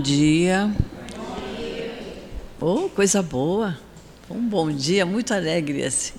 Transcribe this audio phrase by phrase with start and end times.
[0.00, 0.74] dia.
[2.60, 3.78] Oh, coisa boa.
[4.30, 6.14] Um bom dia, muito alegre esse.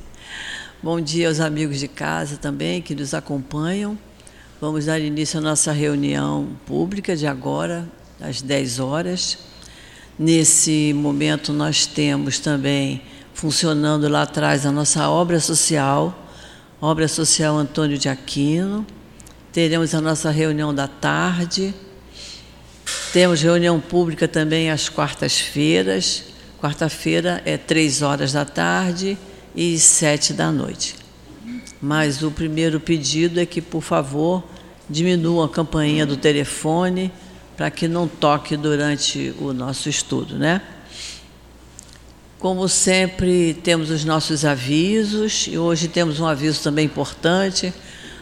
[0.81, 3.97] Bom dia aos amigos de casa também que nos acompanham.
[4.59, 7.89] Vamos dar início à nossa reunião pública de agora,
[8.19, 9.39] às 10 horas.
[10.17, 13.01] Nesse momento, nós temos também
[13.33, 16.27] funcionando lá atrás a nossa obra social,
[16.79, 18.85] Obra Social Antônio de Aquino.
[19.51, 21.73] Teremos a nossa reunião da tarde
[23.13, 26.23] temos reunião pública também às quartas-feiras.
[26.61, 29.17] Quarta-feira é três horas da tarde
[29.53, 30.95] e sete da noite.
[31.81, 34.43] Mas o primeiro pedido é que, por favor,
[34.89, 37.11] diminuam a campainha do telefone
[37.57, 40.61] para que não toque durante o nosso estudo, né?
[42.39, 47.73] Como sempre, temos os nossos avisos e hoje temos um aviso também importante.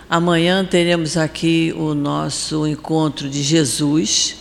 [0.09, 4.38] Amanhã teremos aqui o nosso encontro de Jesus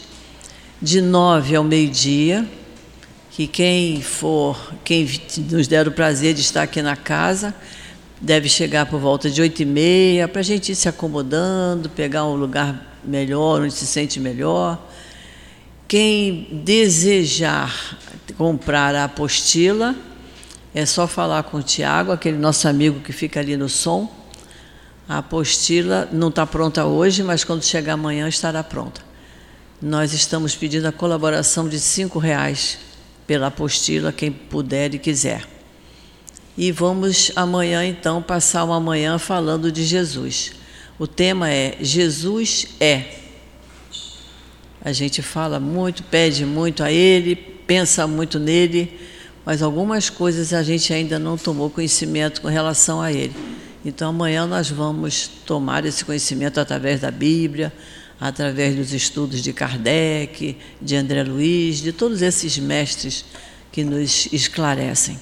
[0.81, 2.47] de nove ao meio-dia,
[3.33, 5.09] que quem for, quem
[5.51, 7.53] nos der o prazer de estar aqui na casa,
[8.21, 12.25] deve chegar por volta de oito e meia, para a gente ir se acomodando, pegar
[12.25, 14.81] um lugar melhor, onde se sente melhor.
[15.89, 17.99] Quem desejar
[18.37, 19.97] comprar a apostila,
[20.75, 24.09] é só falar com o Tiago, aquele nosso amigo que fica ali no som.
[25.09, 29.08] A apostila não está pronta hoje, mas quando chegar amanhã estará pronta
[29.81, 32.79] nós estamos pedindo a colaboração de cinco reais
[33.27, 35.47] pela apostila, quem puder e quiser.
[36.57, 40.53] E vamos amanhã, então, passar uma manhã falando de Jesus.
[40.99, 43.05] O tema é Jesus é.
[44.85, 48.99] A gente fala muito, pede muito a Ele, pensa muito nele,
[49.45, 53.35] mas algumas coisas a gente ainda não tomou conhecimento com relação a Ele.
[53.85, 57.73] Então, amanhã nós vamos tomar esse conhecimento através da Bíblia,
[58.21, 63.25] através dos estudos de Kardec, de André Luiz, de todos esses mestres
[63.71, 65.19] que nos esclarecem.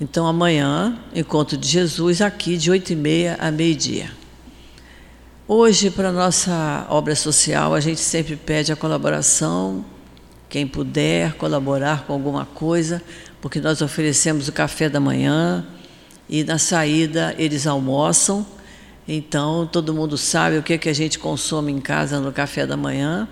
[0.00, 4.10] Então, amanhã, encontro de Jesus aqui de oito e meia a meio-dia.
[5.46, 9.84] Hoje, para a nossa obra social, a gente sempre pede a colaboração,
[10.48, 13.02] quem puder colaborar com alguma coisa,
[13.40, 15.66] porque nós oferecemos o café da manhã
[16.28, 18.46] e na saída eles almoçam
[19.06, 22.66] então, todo mundo sabe o que, é que a gente consome em casa no café
[22.66, 23.28] da manhã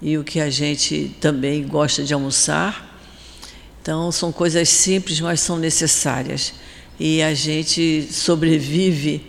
[0.00, 2.98] e o que a gente também gosta de almoçar.
[3.82, 6.54] Então, são coisas simples, mas são necessárias.
[6.98, 9.26] E a gente sobrevive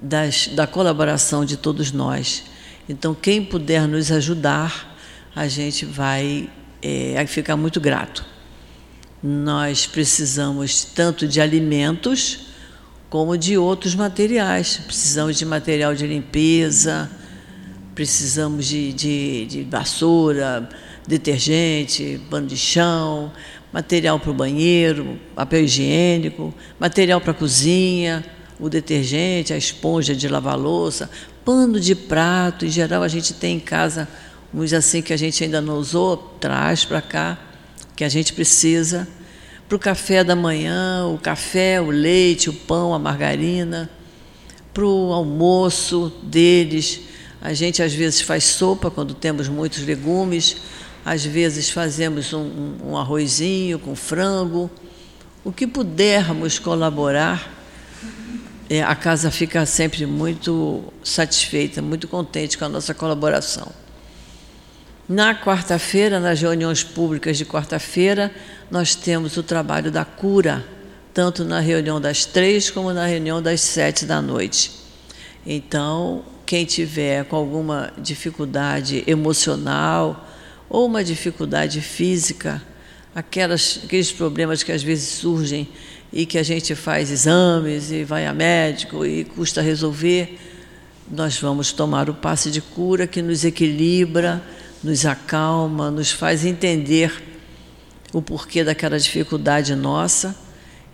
[0.00, 2.44] das, da colaboração de todos nós.
[2.88, 4.96] Então, quem puder nos ajudar,
[5.36, 6.48] a gente vai
[6.80, 8.24] é, ficar muito grato.
[9.22, 12.51] Nós precisamos tanto de alimentos
[13.12, 14.80] como de outros materiais.
[14.86, 17.10] Precisamos de material de limpeza,
[17.94, 20.66] precisamos de, de, de vassoura,
[21.06, 23.30] detergente, pano de chão,
[23.70, 28.24] material para o banheiro, papel higiênico, material para a cozinha,
[28.58, 31.10] o detergente, a esponja de lavar louça,
[31.44, 32.64] pano de prato.
[32.64, 34.08] Em geral, a gente tem em casa
[34.54, 37.38] uns assim que a gente ainda não usou, traz para cá,
[37.94, 39.06] que a gente precisa
[39.72, 43.88] para o café da manhã, o café, o leite, o pão, a margarina,
[44.74, 47.00] para o almoço deles.
[47.40, 50.58] A gente às vezes faz sopa quando temos muitos legumes,
[51.02, 54.70] às vezes fazemos um, um arrozinho com frango.
[55.42, 57.50] O que pudermos colaborar,
[58.68, 63.72] é, a casa fica sempre muito satisfeita, muito contente com a nossa colaboração.
[65.08, 68.30] Na quarta-feira, nas reuniões públicas de quarta-feira,
[68.72, 70.64] nós temos o trabalho da cura,
[71.12, 74.70] tanto na reunião das três como na reunião das sete da noite.
[75.46, 80.26] Então, quem tiver com alguma dificuldade emocional
[80.70, 82.62] ou uma dificuldade física,
[83.14, 85.68] aquelas, aqueles problemas que às vezes surgem
[86.10, 90.38] e que a gente faz exames e vai a médico e custa resolver,
[91.10, 94.42] nós vamos tomar o passe de cura que nos equilibra
[94.82, 97.31] nos acalma, nos faz entender
[98.12, 100.36] o porquê daquela dificuldade nossa.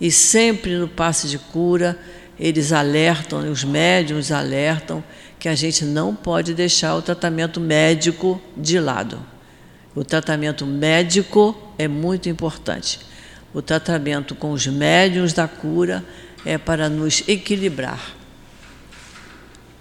[0.01, 1.99] E sempre no passe de cura,
[2.39, 5.03] eles alertam, os médiums alertam
[5.39, 9.21] que a gente não pode deixar o tratamento médico de lado.
[9.95, 13.01] O tratamento médico é muito importante.
[13.53, 16.05] O tratamento com os médiums da cura
[16.45, 18.15] é para nos equilibrar,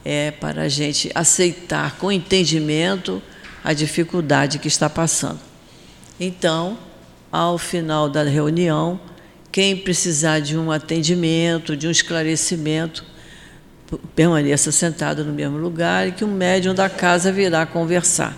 [0.03, 3.21] é para a gente aceitar com entendimento
[3.63, 5.39] a dificuldade que está passando.
[6.19, 6.77] Então,
[7.31, 8.99] ao final da reunião,
[9.51, 13.03] quem precisar de um atendimento, de um esclarecimento,
[14.15, 18.35] permaneça sentado no mesmo lugar e que o médium da casa virá conversar.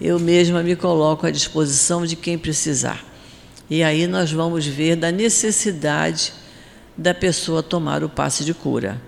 [0.00, 3.04] eu mesma me coloco à disposição de quem precisar.
[3.68, 6.32] E aí nós vamos ver da necessidade
[6.96, 9.00] da pessoa tomar o passe de cura.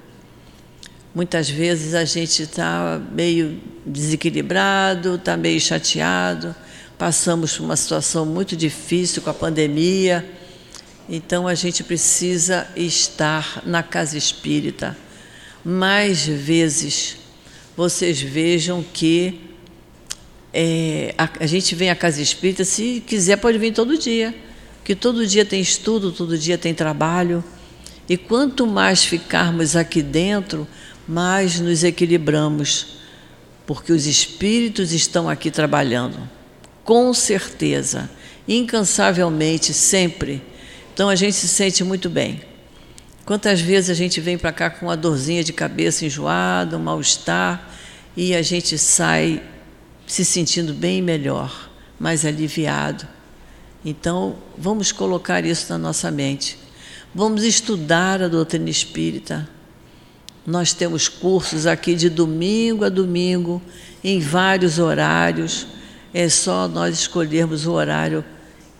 [1.15, 6.55] Muitas vezes a gente está meio desequilibrado, está meio chateado,
[7.01, 10.23] passamos por uma situação muito difícil com a pandemia,
[11.09, 14.95] então a gente precisa estar na casa espírita.
[15.65, 17.17] Mais vezes
[17.75, 19.41] vocês vejam que
[20.53, 24.35] é, a, a gente vem à casa espírita, se quiser, pode vir todo dia
[24.85, 27.43] que todo dia tem estudo, todo dia tem trabalho.
[28.07, 30.69] E quanto mais ficarmos aqui dentro,
[31.09, 32.99] mais nos equilibramos,
[33.67, 36.19] porque os espíritos estão aqui trabalhando,
[36.91, 38.11] com certeza,
[38.49, 40.43] incansavelmente, sempre.
[40.93, 42.43] Então a gente se sente muito bem.
[43.25, 47.71] Quantas vezes a gente vem para cá com uma dorzinha de cabeça enjoada, um mal-estar,
[48.17, 49.41] e a gente sai
[50.05, 53.07] se sentindo bem melhor, mais aliviado
[53.85, 56.59] então, vamos colocar isso na nossa mente.
[57.15, 59.49] Vamos estudar a doutrina espírita.
[60.47, 63.63] Nós temos cursos aqui de domingo a domingo,
[64.05, 65.67] em vários horários.
[66.13, 68.25] É só nós escolhermos o horário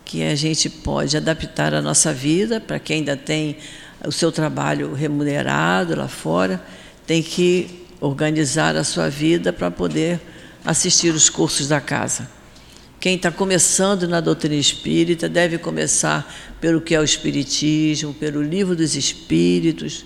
[0.03, 3.57] que a gente pode adaptar à nossa vida, para quem ainda tem
[4.05, 6.61] o seu trabalho remunerado lá fora,
[7.07, 10.19] tem que organizar a sua vida para poder
[10.65, 12.29] assistir os cursos da casa.
[12.99, 18.75] Quem está começando na doutrina espírita deve começar pelo que é o Espiritismo, pelo Livro
[18.75, 20.05] dos Espíritos,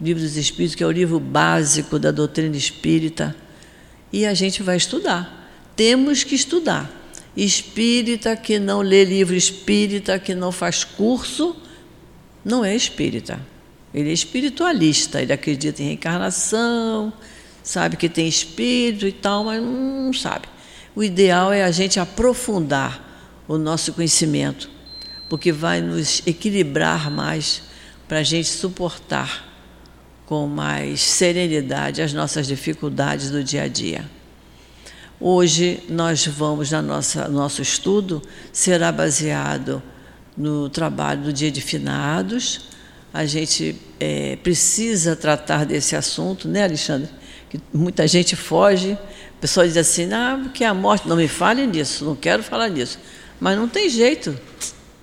[0.00, 3.34] Livro dos Espíritos, que é o livro básico da doutrina espírita,
[4.12, 5.45] e a gente vai estudar.
[5.76, 6.90] Temos que estudar.
[7.36, 11.54] Espírita que não lê livro espírita, que não faz curso,
[12.42, 13.38] não é espírita.
[13.92, 17.12] Ele é espiritualista, ele acredita em reencarnação,
[17.62, 20.48] sabe que tem espírito e tal, mas não sabe.
[20.94, 23.04] O ideal é a gente aprofundar
[23.46, 24.70] o nosso conhecimento,
[25.28, 27.62] porque vai nos equilibrar mais
[28.08, 29.44] para a gente suportar
[30.24, 34.15] com mais serenidade as nossas dificuldades do dia a dia.
[35.20, 38.22] Hoje nós vamos na nossa nosso estudo
[38.52, 39.82] será baseado
[40.36, 42.66] no trabalho do Dia de Finados.
[43.12, 47.08] A gente é, precisa tratar desse assunto, né, Alexandre?
[47.48, 48.98] Que muita gente foge
[49.36, 52.70] a pessoa diz assim, ah, que a morte, não me fale nisso, não quero falar
[52.70, 52.98] nisso.
[53.38, 54.36] Mas não tem jeito,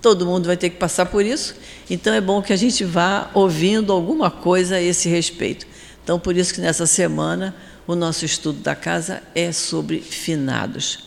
[0.02, 1.54] todo mundo vai ter que passar por isso,
[1.88, 5.66] então é bom que a gente vá ouvindo alguma coisa a esse respeito.
[6.02, 7.54] Então, por isso que nessa semana
[7.86, 11.04] o nosso estudo da casa é sobre finados.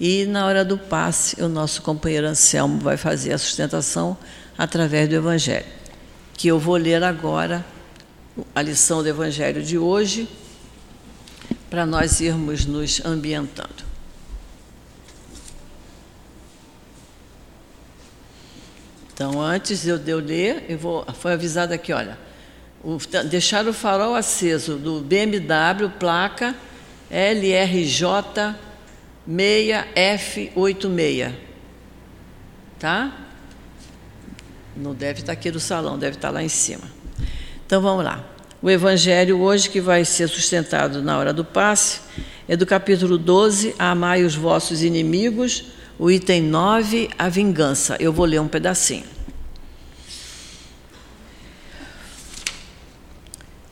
[0.00, 4.16] E na hora do passe, o nosso companheiro Anselmo vai fazer a sustentação
[4.56, 5.66] através do Evangelho,
[6.34, 7.64] que eu vou ler agora
[8.54, 10.28] a lição do Evangelho de hoje,
[11.68, 13.88] para nós irmos nos ambientando.
[19.12, 22.16] Então, antes de eu ler, eu vou, foi avisado aqui, olha,
[22.82, 22.98] o,
[23.28, 26.54] deixar o farol aceso do BMW, placa
[27.10, 28.54] LRJ
[29.28, 31.32] 6F86.
[32.78, 33.12] Tá?
[34.76, 36.84] Não deve estar aqui no salão, deve estar lá em cima.
[37.66, 38.24] Então vamos lá.
[38.62, 42.00] O evangelho hoje que vai ser sustentado na hora do passe
[42.48, 45.66] é do capítulo 12, Amai os vossos inimigos,
[45.98, 47.96] o item 9, a vingança.
[48.00, 49.17] Eu vou ler um pedacinho.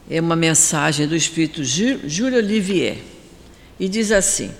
[0.08, 2.98] É uma mensagem do espírito Júlio Olivier
[3.78, 4.52] e diz assim: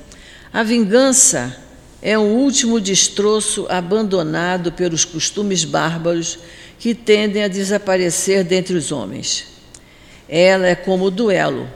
[0.53, 1.57] A vingança
[2.03, 6.39] é um último destroço abandonado pelos costumes bárbaros
[6.79, 9.47] que tendem a desaparecer dentre os homens.
[10.29, 11.69] Ela é como o duelo,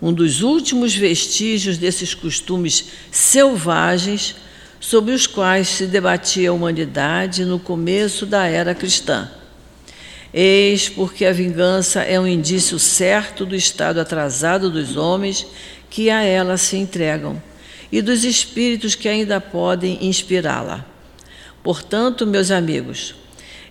[0.00, 4.36] um dos últimos vestígios desses costumes selvagens
[4.78, 9.28] sobre os quais se debatia a humanidade no começo da era cristã.
[10.32, 15.46] Eis porque a vingança é um indício certo do estado atrasado dos homens
[15.88, 17.40] que a ela se entregam
[17.90, 20.84] e dos espíritos que ainda podem inspirá-la.
[21.62, 23.14] Portanto, meus amigos,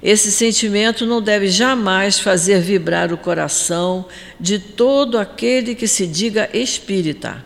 [0.02, 4.06] esse sentimento não deve jamais fazer vibrar o coração
[4.40, 7.44] de todo aquele que se diga espírita.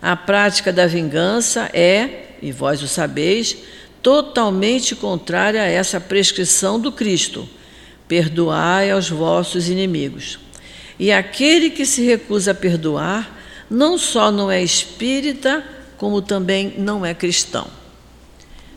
[0.00, 3.56] A prática da vingança é, e vós o sabeis,
[4.02, 7.48] totalmente contrária a essa prescrição do Cristo:
[8.12, 10.38] perdoai aos vossos inimigos.
[10.98, 13.40] E aquele que se recusa a perdoar,
[13.70, 15.64] não só não é espírita,
[15.96, 17.66] como também não é cristão.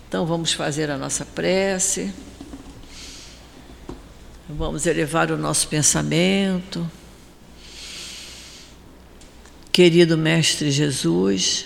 [0.07, 2.13] Então vamos fazer a nossa prece.
[4.47, 6.89] Vamos elevar o nosso pensamento.
[9.69, 11.65] Querido Mestre Jesus,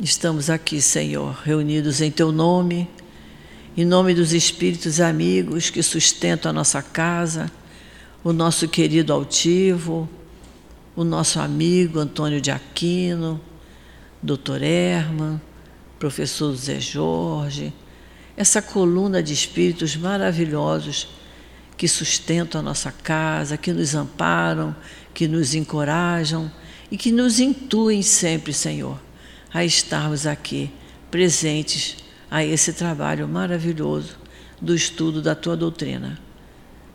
[0.00, 2.88] Estamos aqui, Senhor, reunidos em Teu nome,
[3.76, 7.50] em nome dos espíritos amigos que sustentam a nossa casa,
[8.24, 10.08] o nosso querido altivo,
[10.96, 13.40] o nosso amigo Antônio de Aquino,
[14.22, 14.62] Dr.
[14.62, 15.40] Herman,
[15.98, 17.72] professor Zé Jorge,
[18.36, 21.08] essa coluna de espíritos maravilhosos
[21.76, 24.74] que sustentam a nossa casa, que nos amparam,
[25.14, 26.50] que nos encorajam
[26.90, 29.00] e que nos intuem sempre, Senhor,
[29.52, 30.70] a estarmos aqui
[31.10, 31.96] presentes
[32.30, 34.16] a esse trabalho maravilhoso
[34.60, 36.18] do estudo da tua doutrina.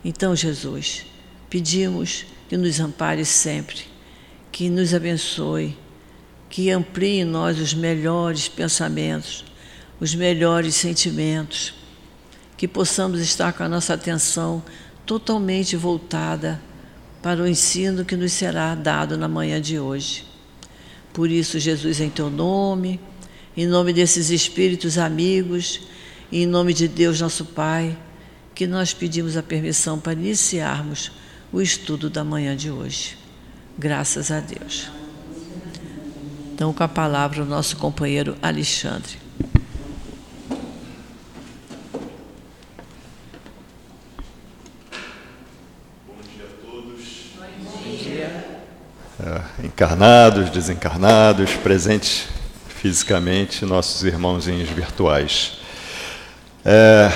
[0.03, 1.05] Então, Jesus,
[1.49, 3.81] pedimos que nos ampare sempre,
[4.51, 5.77] que nos abençoe,
[6.49, 9.43] que amplie em nós os melhores pensamentos,
[9.99, 11.73] os melhores sentimentos,
[12.57, 14.63] que possamos estar com a nossa atenção
[15.05, 16.61] totalmente voltada
[17.21, 20.25] para o ensino que nos será dado na manhã de hoje.
[21.13, 22.99] Por isso, Jesus, em teu nome,
[23.55, 25.81] em nome desses espíritos amigos,
[26.31, 27.95] em nome de Deus, nosso Pai,
[28.55, 31.11] que nós pedimos a permissão para iniciarmos
[31.51, 33.15] o estudo da manhã de hoje.
[33.77, 34.89] Graças a Deus.
[36.53, 39.17] Então, com a palavra, o nosso companheiro Alexandre.
[46.07, 47.03] Bom dia a todos.
[47.63, 48.61] Bom dia.
[49.19, 52.32] É, encarnados, desencarnados, presentes
[52.83, 55.53] fisicamente, nossos irmãozinhos virtuais.
[56.65, 57.09] É,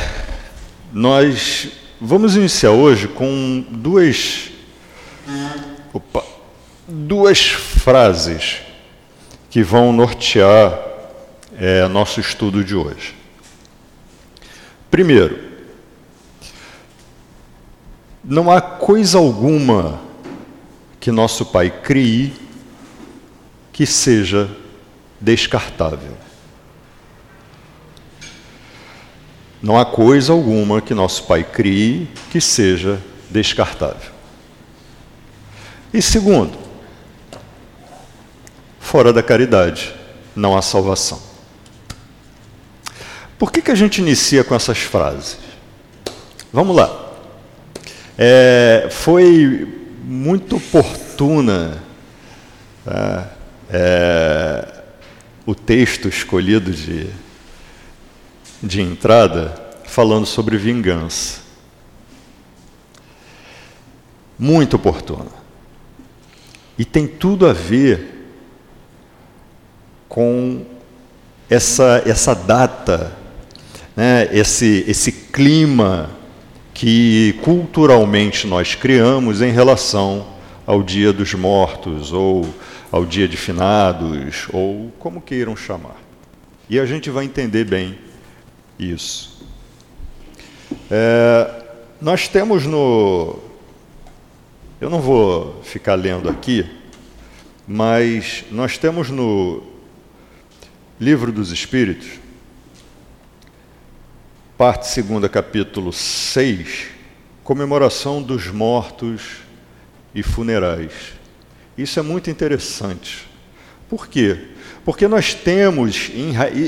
[0.93, 1.67] nós
[1.99, 4.49] vamos iniciar hoje com duas,
[5.93, 6.23] opa,
[6.87, 8.59] duas frases
[9.49, 10.73] que vão nortear
[11.57, 13.13] é, nosso estudo de hoje.
[14.89, 15.37] Primeiro,
[18.23, 19.99] não há coisa alguma
[20.97, 22.33] que nosso Pai crie
[23.73, 24.49] que seja
[25.19, 26.17] descartável.
[29.61, 34.11] Não há coisa alguma que nosso Pai crie que seja descartável.
[35.93, 36.57] E segundo,
[38.79, 39.93] fora da caridade
[40.35, 41.19] não há salvação.
[43.37, 45.37] Por que, que a gente inicia com essas frases?
[46.51, 47.13] Vamos lá.
[48.17, 49.67] É, foi
[50.03, 51.83] muito oportuna.
[52.83, 53.31] Tá?
[53.69, 54.76] É,
[55.47, 57.07] o texto escolhido de,
[58.61, 61.39] de entrada falando sobre vingança.
[64.37, 65.31] Muito oportuna.
[66.77, 68.27] E tem tudo a ver
[70.09, 70.65] com
[71.49, 73.15] essa, essa data,
[73.95, 76.09] né, esse, esse clima
[76.73, 80.27] que culturalmente nós criamos em relação
[80.65, 82.45] ao Dia dos Mortos ou
[82.91, 85.97] ao dia de finados, ou como queiram chamar.
[86.69, 87.97] E a gente vai entender bem
[88.77, 89.45] isso.
[90.89, 91.65] É,
[92.01, 93.39] nós temos no.
[94.79, 96.69] Eu não vou ficar lendo aqui,
[97.67, 99.63] mas nós temos no
[100.99, 102.07] Livro dos Espíritos,
[104.57, 106.87] parte segunda, capítulo 6,
[107.43, 109.37] comemoração dos mortos
[110.13, 111.16] e funerais.
[111.77, 113.27] Isso é muito interessante.
[113.89, 114.37] Por quê?
[114.83, 116.09] Porque nós temos,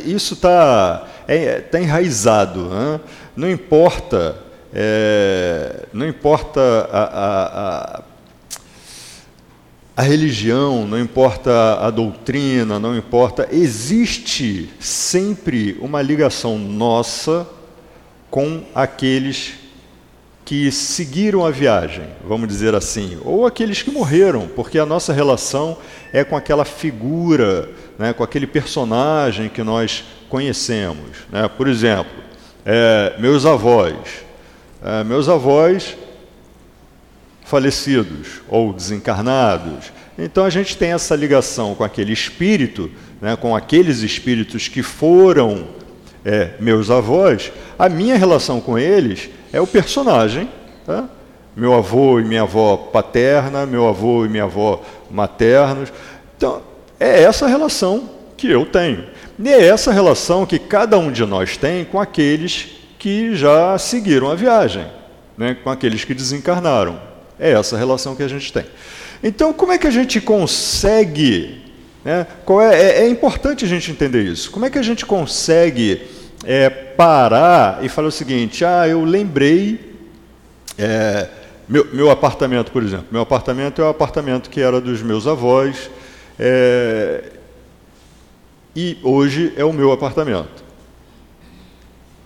[0.06, 3.00] isso está é, tá enraizado, né?
[3.36, 4.38] não importa,
[4.74, 6.60] é, não importa
[6.92, 8.04] a, a, a,
[9.96, 17.48] a, religião, não importa a doutrina, não importa, existe sempre uma ligação nossa
[18.30, 19.54] com aqueles
[20.50, 25.78] que seguiram a viagem, vamos dizer assim, ou aqueles que morreram, porque a nossa relação
[26.12, 31.18] é com aquela figura, né, com aquele personagem que nós conhecemos.
[31.32, 31.48] Né?
[31.56, 32.12] Por exemplo,
[32.66, 33.96] é, meus avós.
[34.84, 35.96] É, meus avós
[37.46, 39.94] falecidos ou desencarnados.
[40.18, 42.90] Então a gente tem essa ligação com aquele espírito,
[43.22, 45.68] né, com aqueles espíritos que foram
[46.26, 47.52] é, meus avós.
[47.78, 50.50] A minha relação com eles é o personagem,
[50.86, 51.10] tá?
[51.56, 55.92] meu avô e minha avó paterna, meu avô e minha avó maternos.
[56.38, 56.62] Então,
[57.00, 59.06] é essa relação que eu tenho.
[59.38, 64.30] E é essa relação que cada um de nós tem com aqueles que já seguiram
[64.30, 64.86] a viagem,
[65.38, 65.56] né?
[65.64, 67.00] com aqueles que desencarnaram.
[67.40, 68.66] É essa relação que a gente tem.
[69.24, 71.62] Então, como é que a gente consegue.
[72.04, 72.28] Né?
[72.72, 74.52] É, é, é importante a gente entender isso.
[74.52, 76.02] Como é que a gente consegue
[76.44, 79.98] é, parar e falar o seguinte: ah, eu lembrei.
[80.78, 81.28] É,
[81.68, 83.08] meu, meu, apartamento, por exemplo.
[83.12, 85.90] Meu apartamento é o apartamento que era dos meus avós.
[86.38, 87.24] É,
[88.76, 90.64] e hoje é o meu apartamento.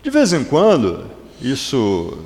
[0.02, 1.06] De vez em quando,
[1.42, 2.18] isso,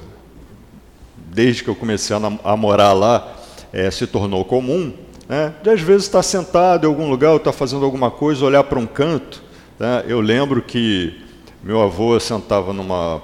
[1.16, 3.36] desde que eu comecei a, a morar lá,
[3.72, 4.94] é, se tornou comum,
[5.30, 5.54] né?
[5.62, 8.88] de às vezes estar sentado em algum lugar, estar fazendo alguma coisa, olhar para um
[8.88, 9.44] canto.
[9.80, 10.06] Né?
[10.08, 11.27] Eu lembro que
[11.68, 13.22] meu avô sentava numa,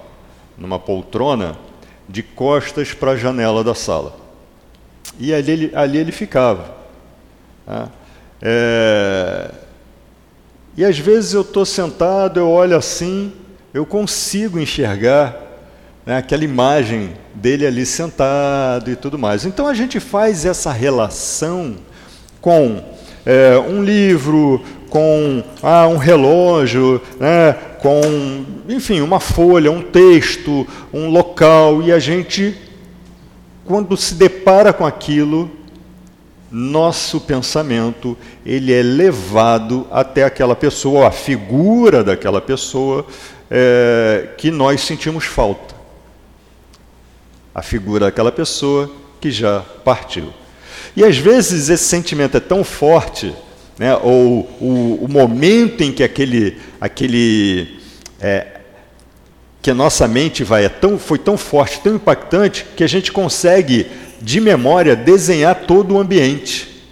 [0.57, 1.57] numa poltrona
[2.09, 4.17] de costas para a janela da sala.
[5.17, 6.75] E ali ele, ali ele ficava.
[7.65, 7.87] Né?
[8.41, 9.51] É...
[10.75, 13.31] E às vezes eu estou sentado, eu olho assim,
[13.73, 15.37] eu consigo enxergar
[16.05, 19.45] né, aquela imagem dele ali sentado e tudo mais.
[19.45, 21.77] Então a gente faz essa relação
[22.41, 22.83] com
[23.25, 24.61] é, um livro,
[24.93, 31.97] com ah, um relógio, né, com, enfim, uma folha, um texto, um local, e a
[31.97, 32.55] gente,
[33.65, 35.49] quando se depara com aquilo,
[36.51, 43.03] nosso pensamento ele é levado até aquela pessoa, a figura daquela pessoa
[43.49, 45.73] é, que nós sentimos falta.
[47.55, 50.31] A figura daquela pessoa que já partiu.
[50.95, 53.33] E às vezes esse sentimento é tão forte,
[53.77, 57.79] né, ou o, o momento em que aquele, aquele
[58.19, 58.47] é,
[59.61, 63.11] que a nossa mente vai é tão, foi tão forte, tão impactante, que a gente
[63.11, 63.87] consegue
[64.21, 66.83] de memória, desenhar todo o ambiente.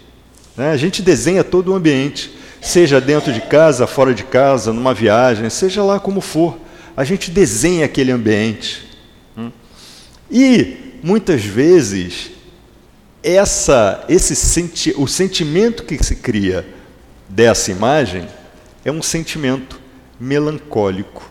[0.56, 0.70] Né?
[0.70, 5.48] A gente desenha todo o ambiente, seja dentro de casa, fora de casa, numa viagem,
[5.50, 6.58] seja lá como for.
[6.96, 8.88] A gente desenha aquele ambiente.
[9.36, 9.50] Hum?
[10.30, 12.30] E, muitas vezes,
[13.22, 16.66] essa, esse senti o sentimento que se cria
[17.28, 18.26] dessa imagem
[18.84, 19.80] é um sentimento
[20.18, 21.30] melancólico.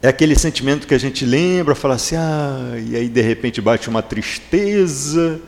[0.00, 3.88] É aquele sentimento que a gente lembra, fala assim, ah, e aí de repente bate
[3.88, 5.40] uma tristeza,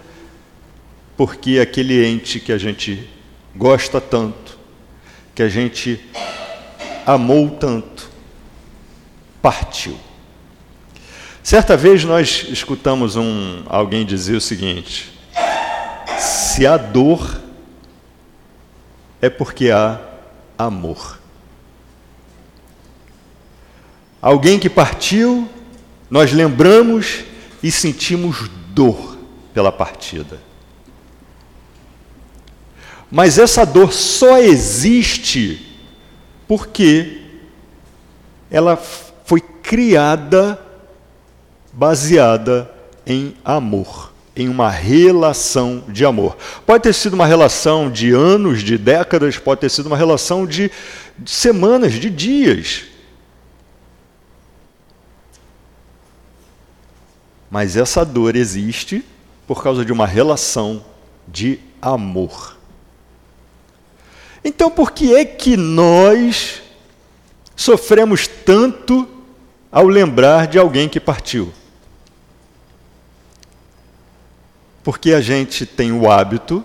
[1.16, 3.08] porque aquele ente que a gente
[3.56, 4.56] gosta tanto,
[5.34, 6.00] que a gente
[7.04, 8.08] amou tanto,
[9.42, 9.98] partiu.
[11.42, 15.13] Certa vez nós escutamos um, alguém dizer o seguinte:
[16.18, 17.40] se há dor,
[19.20, 20.00] é porque há
[20.56, 21.18] amor.
[24.20, 25.48] Alguém que partiu,
[26.08, 27.24] nós lembramos
[27.62, 29.18] e sentimos dor
[29.52, 30.40] pela partida.
[33.10, 35.74] Mas essa dor só existe
[36.48, 37.22] porque
[38.50, 40.58] ela foi criada
[41.72, 42.70] baseada
[43.06, 46.36] em amor, em uma relação de amor.
[46.66, 50.70] Pode ter sido uma relação de anos, de décadas, pode ter sido uma relação de,
[51.24, 52.84] semanas, de dias.
[57.50, 59.04] Mas essa dor existe
[59.46, 60.84] por causa de uma relação
[61.28, 62.56] de amor.
[64.44, 66.60] Então, por que é que nós
[67.54, 69.08] sofremos tanto
[69.70, 71.52] ao lembrar de alguém que partiu?
[74.84, 76.64] Porque a gente tem o hábito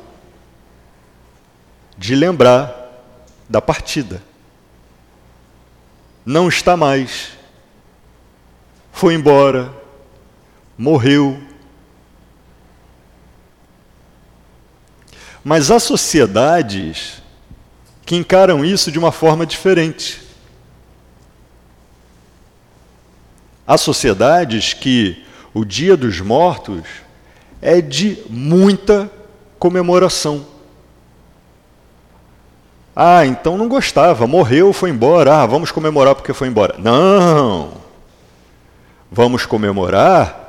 [1.98, 2.76] de lembrar
[3.50, 4.22] da partida.
[6.24, 7.32] Não está mais.
[8.92, 9.80] Foi embora
[10.80, 11.44] morreu.
[15.44, 17.22] Mas há sociedades
[18.06, 20.22] que encaram isso de uma forma diferente.
[23.68, 26.88] Há sociedades que o Dia dos Mortos
[27.62, 29.10] é de muita
[29.58, 30.46] comemoração.
[32.96, 35.36] Ah, então não gostava, morreu, foi embora.
[35.36, 36.76] Ah, vamos comemorar porque foi embora.
[36.78, 37.72] Não!
[39.12, 40.40] Vamos comemorar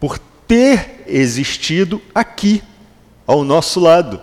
[0.00, 2.62] por ter existido aqui,
[3.26, 4.20] ao nosso lado.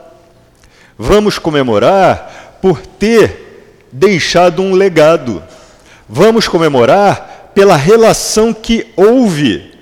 [0.97, 5.43] Vamos comemorar por ter deixado um legado.
[6.07, 9.72] Vamos comemorar pela relação que houve.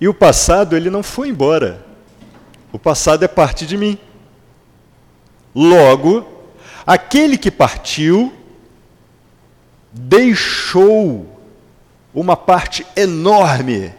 [0.00, 1.84] E o passado, ele não foi embora.
[2.72, 3.98] O passado é parte de mim.
[5.54, 6.26] Logo,
[6.86, 8.32] aquele que partiu
[9.92, 11.26] deixou
[12.14, 13.94] uma parte enorme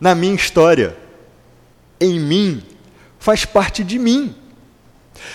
[0.00, 0.96] na minha história,
[2.00, 2.62] em mim,
[3.18, 4.34] faz parte de mim.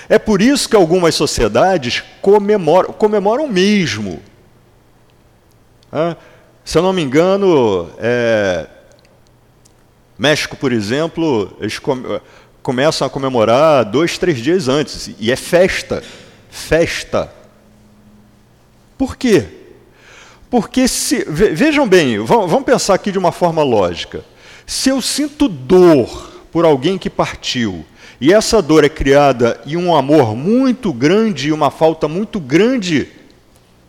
[0.07, 4.21] É por isso que algumas sociedades comemoram, comemoram mesmo.
[5.91, 6.15] Ah,
[6.63, 8.67] se eu não me engano, é,
[10.19, 12.19] México, por exemplo, eles come,
[12.61, 16.03] começam a comemorar dois, três dias antes, e é festa.
[16.51, 17.31] Festa.
[18.97, 19.45] Por quê?
[20.49, 21.23] Porque se.
[21.23, 24.25] Vejam bem, vamos pensar aqui de uma forma lógica.
[24.67, 27.85] Se eu sinto dor por alguém que partiu
[28.19, 33.07] e essa dor é criada em um amor muito grande e uma falta muito grande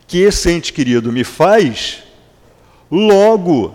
[0.06, 2.04] que esse ente querido me faz,
[2.90, 3.74] logo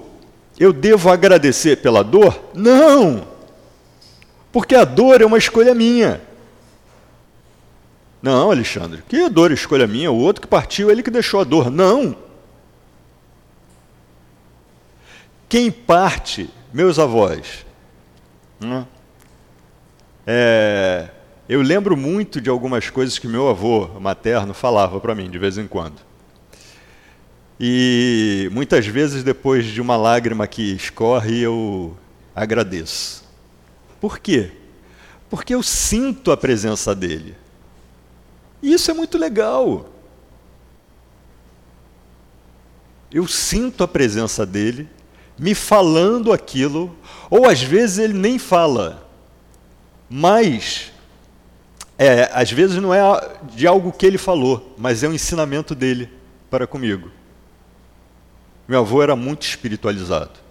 [0.60, 2.52] eu devo agradecer pela dor?
[2.54, 3.28] Não!
[4.52, 6.22] Porque a dor é uma escolha minha.
[8.22, 10.12] Não, Alexandre, que dor escolha minha?
[10.12, 11.70] O outro que partiu, ele que deixou a dor.
[11.70, 12.15] Não!
[15.48, 17.65] Quem parte, meus avós,
[18.60, 18.88] né?
[20.26, 21.10] É,
[21.48, 25.58] eu lembro muito de algumas coisas que meu avô materno falava para mim de vez
[25.58, 26.02] em quando.
[27.60, 31.98] E muitas vezes, depois de uma lágrima que escorre, eu
[32.36, 33.24] agradeço.
[34.00, 34.52] Por quê?
[35.30, 37.36] Porque eu sinto a presença dele.
[38.62, 39.89] E isso é muito legal.
[43.12, 44.89] Eu sinto a presença dele
[45.38, 46.96] me falando aquilo,
[47.30, 49.08] ou às vezes ele nem fala,
[50.10, 50.91] mas
[51.98, 53.00] é, às vezes não é
[53.54, 56.10] de algo que ele falou, mas é um ensinamento dele
[56.50, 57.12] para comigo.
[58.67, 60.45] Meu avô era muito espiritualizado.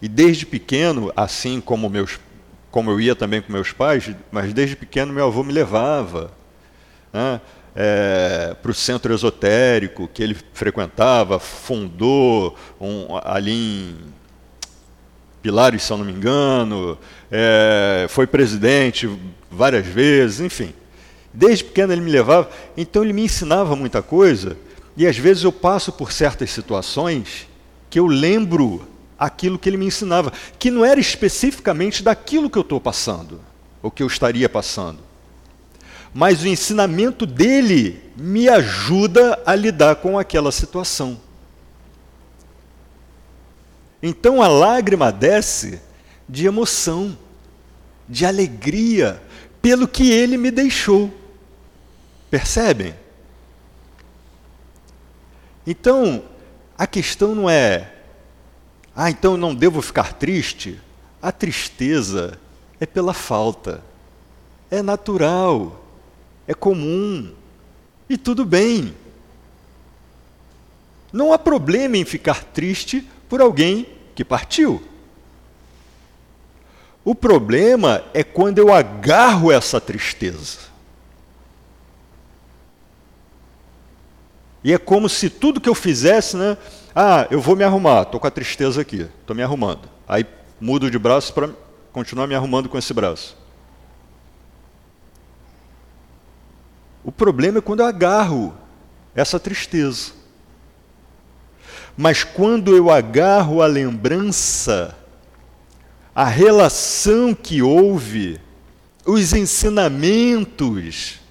[0.00, 2.18] E desde pequeno, assim como meus
[2.72, 6.32] como eu ia também com meus pais, mas desde pequeno meu avô me levava
[7.12, 7.38] né,
[7.76, 13.96] é, para o centro esotérico que ele frequentava, fundou um, ali em
[15.42, 16.96] Pilares, se eu não me engano,
[17.30, 19.10] é, foi presidente
[19.50, 20.72] várias vezes, enfim.
[21.32, 24.56] Desde pequeno ele me levava, então ele me ensinava muita coisa,
[24.96, 27.48] e às vezes eu passo por certas situações
[27.88, 28.86] que eu lembro
[29.18, 33.40] aquilo que ele me ensinava, que não era especificamente daquilo que eu estou passando,
[33.82, 34.98] ou que eu estaria passando.
[36.12, 41.18] Mas o ensinamento dele me ajuda a lidar com aquela situação.
[44.02, 45.80] Então a lágrima desce
[46.28, 47.16] de emoção,
[48.08, 49.22] de alegria,
[49.62, 51.12] pelo que ele me deixou.
[52.28, 52.94] Percebem?
[55.66, 56.22] Então,
[56.76, 57.92] a questão não é
[58.94, 60.78] ah, então não devo ficar triste?
[61.20, 62.38] A tristeza
[62.78, 63.82] é pela falta.
[64.70, 65.82] É natural.
[66.46, 67.32] É comum.
[68.08, 68.94] E tudo bem.
[71.12, 74.82] Não há problema em ficar triste por alguém que partiu.
[77.04, 80.71] O problema é quando eu agarro essa tristeza.
[84.64, 86.56] E é como se tudo que eu fizesse, né?
[86.94, 89.88] Ah, eu vou me arrumar, estou com a tristeza aqui, estou me arrumando.
[90.06, 90.26] Aí
[90.60, 91.50] mudo de braço para
[91.92, 93.36] continuar me arrumando com esse braço.
[97.04, 98.54] O problema é quando eu agarro
[99.14, 100.12] essa tristeza.
[101.96, 104.96] Mas quando eu agarro a lembrança,
[106.14, 108.40] a relação que houve,
[109.04, 111.21] os ensinamentos,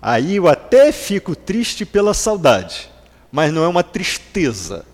[0.00, 2.88] Aí eu até fico triste pela saudade,
[3.32, 4.84] mas não é uma tristeza,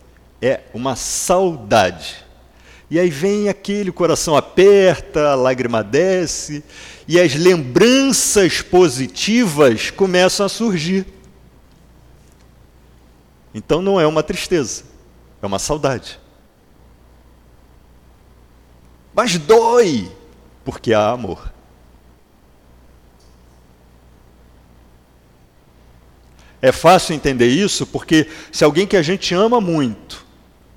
[0.40, 2.24] é uma saudade.
[2.90, 6.64] E aí vem aquele coração aperta, a lágrima desce,
[7.06, 11.06] e as lembranças positivas começam a surgir.
[13.54, 14.84] Então não é uma tristeza,
[15.40, 16.18] é uma saudade.
[19.14, 20.10] Mas dói,
[20.64, 21.53] porque há amor.
[26.64, 30.24] É fácil entender isso porque se alguém que a gente ama muito,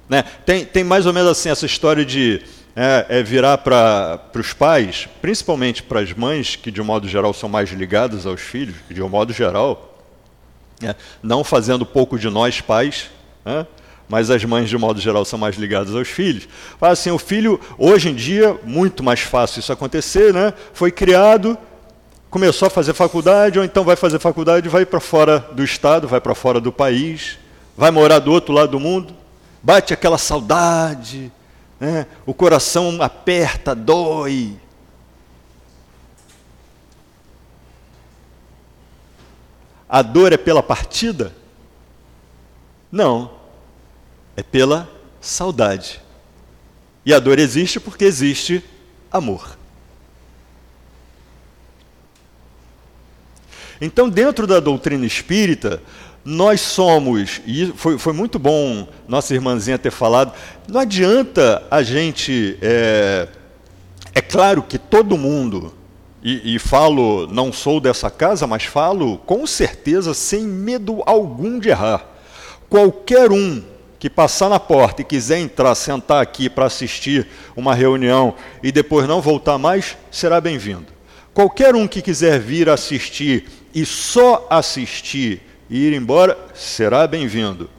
[0.09, 2.41] né, tem, tem mais ou menos assim essa história de
[2.75, 7.33] é, é virar para os pais, principalmente para as mães, que de um modo geral
[7.33, 9.97] são mais ligadas aos filhos, de um modo geral,
[10.83, 13.09] é, não fazendo pouco de nós pais,
[13.45, 13.65] né,
[14.09, 16.49] mas as mães de modo geral são mais ligadas aos filhos.
[16.77, 21.57] Fala assim, o filho, hoje em dia, muito mais fácil isso acontecer, né, foi criado
[22.29, 26.19] começou a fazer faculdade, ou então vai fazer faculdade, vai para fora do estado, vai
[26.19, 27.37] para fora do país,
[27.75, 29.15] vai morar do outro lado do mundo,
[29.63, 31.31] bate aquela saudade,
[31.79, 32.05] né?
[32.25, 34.57] o coração aperta, dói.
[39.89, 41.33] A dor é pela partida?
[42.91, 43.31] Não,
[44.35, 44.89] é pela
[45.21, 46.01] saudade.
[47.05, 48.63] E a dor existe porque existe
[49.09, 49.56] amor.
[53.79, 55.81] Então, dentro da doutrina espírita,
[56.25, 60.33] nós somos, e foi, foi muito bom nossa irmãzinha ter falado,
[60.67, 62.57] não adianta a gente.
[62.61, 63.27] É,
[64.13, 65.73] é claro que todo mundo,
[66.21, 71.69] e, e falo, não sou dessa casa, mas falo com certeza, sem medo algum de
[71.69, 72.05] errar.
[72.67, 73.63] Qualquer um
[73.99, 79.07] que passar na porta e quiser entrar, sentar aqui para assistir uma reunião e depois
[79.07, 80.87] não voltar mais, será bem-vindo.
[81.33, 87.69] Qualquer um que quiser vir assistir e só assistir e ir embora, será bem-vindo.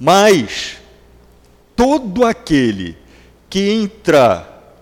[0.00, 0.78] Mas
[1.76, 2.98] todo aquele
[3.48, 4.74] que entrar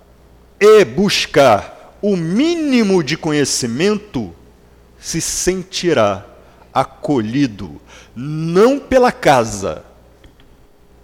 [0.59, 4.35] e buscar o mínimo de conhecimento
[4.99, 6.25] se sentirá
[6.73, 7.79] acolhido,
[8.17, 9.85] não pela casa,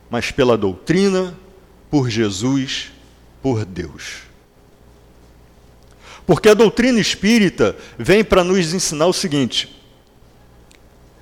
[0.08, 1.38] mas pela doutrina,
[1.90, 2.90] por Jesus,
[3.42, 4.25] por Deus.
[6.26, 9.74] Porque a doutrina espírita vem para nos ensinar o seguinte: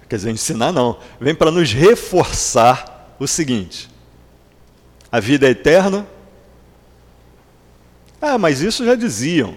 [0.09, 3.91] quer dizer, ensinar não, vem para nos reforçar o seguinte:
[5.13, 6.07] a vida é eterna.
[8.21, 9.55] Ah, mas isso já diziam.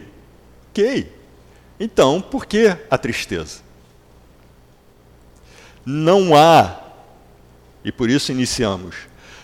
[0.69, 1.13] Ok.
[1.79, 3.61] Então, por que a tristeza?
[5.85, 6.81] Não há,
[7.83, 8.95] e por isso iniciamos,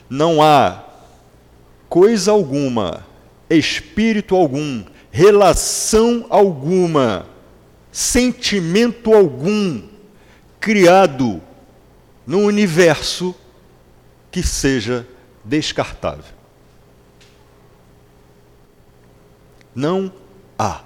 [0.10, 0.84] não há
[1.88, 3.06] coisa alguma,
[3.50, 4.84] espírito algum,
[5.16, 7.28] relação alguma,
[7.92, 9.88] sentimento algum
[10.60, 11.40] criado
[12.26, 13.36] no universo
[14.32, 15.08] que seja
[15.46, 16.34] descartável.
[19.76, 20.12] Não
[20.58, 20.82] há.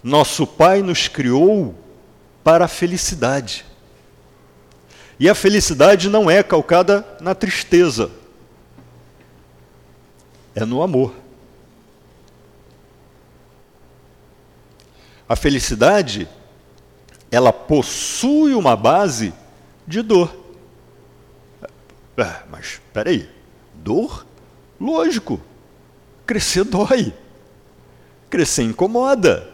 [0.00, 1.74] Nosso Pai nos criou
[2.44, 3.64] para a felicidade.
[5.18, 8.21] E a felicidade não é calcada na tristeza,
[10.54, 11.14] é no amor.
[15.28, 16.28] A felicidade,
[17.30, 19.32] ela possui uma base
[19.86, 20.34] de dor.
[22.18, 23.28] Ah, mas espera aí,
[23.74, 24.26] dor?
[24.78, 25.40] Lógico,
[26.26, 27.14] crescer dói,
[28.28, 29.48] crescer incomoda.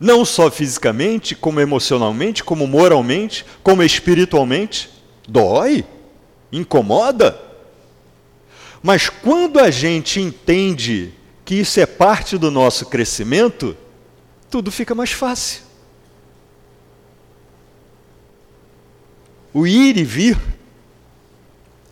[0.00, 4.90] Não só fisicamente, como emocionalmente, como moralmente, como espiritualmente.
[5.28, 5.86] Dói,
[6.52, 7.45] incomoda.
[8.86, 11.12] Mas quando a gente entende
[11.44, 13.76] que isso é parte do nosso crescimento,
[14.48, 15.62] tudo fica mais fácil.
[19.52, 20.38] O ir e vir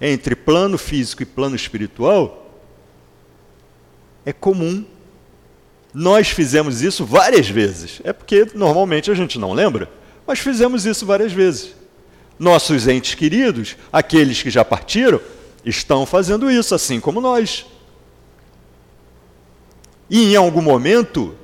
[0.00, 2.62] entre plano físico e plano espiritual
[4.24, 4.85] é comum
[5.92, 8.00] nós fizemos isso várias vezes.
[8.04, 9.90] É porque normalmente a gente não lembra,
[10.24, 11.74] mas fizemos isso várias vezes.
[12.38, 15.20] Nossos entes queridos, aqueles que já partiram,
[15.64, 17.66] estão fazendo isso, assim como nós.
[20.09, 21.35] E em algum momento,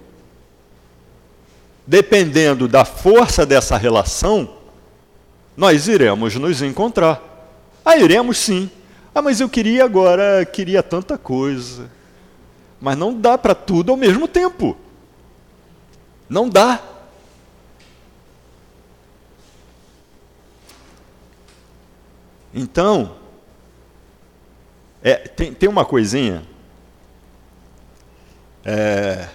[1.87, 4.57] dependendo da força dessa relação,
[5.57, 7.23] nós iremos nos encontrar.
[7.85, 8.71] Ah, iremos sim.
[9.15, 11.91] Ah, mas eu queria agora, queria tanta coisa.
[12.81, 14.77] Mas não dá para tudo ao mesmo tempo.
[16.29, 16.81] Não dá.
[22.55, 23.17] Então,
[25.03, 26.43] é, tem, tem uma coisinha.
[28.65, 29.29] É,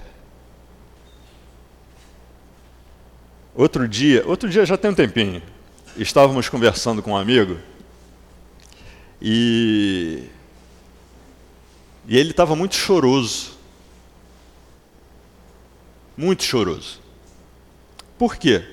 [3.55, 5.41] outro dia, outro dia já tem um tempinho,
[5.97, 7.57] estávamos conversando com um amigo
[9.21, 10.29] e
[12.07, 13.55] e ele estava muito choroso.
[16.15, 17.01] Muito choroso.
[18.17, 18.63] Por quê?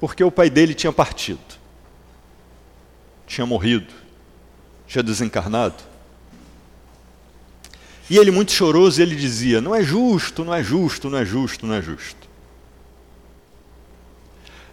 [0.00, 1.40] Porque o pai dele tinha partido,
[3.26, 3.92] tinha morrido,
[4.86, 5.76] tinha desencarnado.
[8.08, 11.66] E ele, muito choroso, ele dizia: Não é justo, não é justo, não é justo,
[11.66, 12.24] não é justo.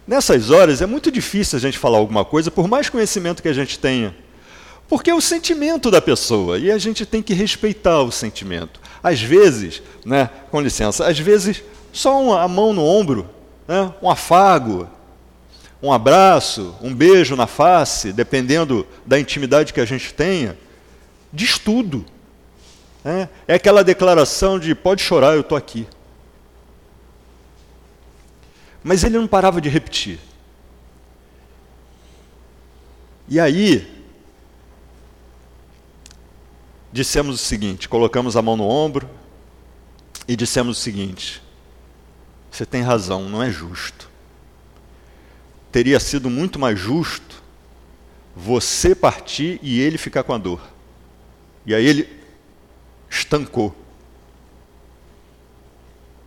[0.06, 3.52] Nessas horas é muito difícil a gente falar alguma coisa, por mais conhecimento que a
[3.52, 4.14] gente tenha.
[4.88, 8.80] Porque é o sentimento da pessoa e a gente tem que respeitar o sentimento.
[9.02, 13.30] Às vezes, né, com licença, às vezes só uma, a mão no ombro,
[13.66, 14.88] né, um afago,
[15.82, 20.56] um abraço, um beijo na face, dependendo da intimidade que a gente tenha,
[21.32, 22.06] diz tudo.
[23.02, 23.28] Né?
[23.48, 25.88] É aquela declaração de pode chorar, eu estou aqui.
[28.84, 30.20] Mas ele não parava de repetir.
[33.28, 34.04] E aí,
[36.92, 39.08] dissemos o seguinte: colocamos a mão no ombro
[40.28, 41.42] e dissemos o seguinte:
[42.50, 44.11] você tem razão, não é justo.
[45.72, 47.42] Teria sido muito mais justo
[48.36, 50.60] você partir e ele ficar com a dor.
[51.64, 52.08] E aí ele
[53.08, 53.74] estancou.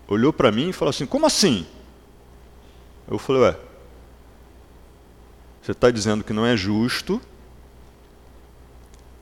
[0.07, 1.65] Olhou para mim e falou assim: Como assim?
[3.07, 3.59] Eu falei: Ué,
[5.61, 7.21] você está dizendo que não é justo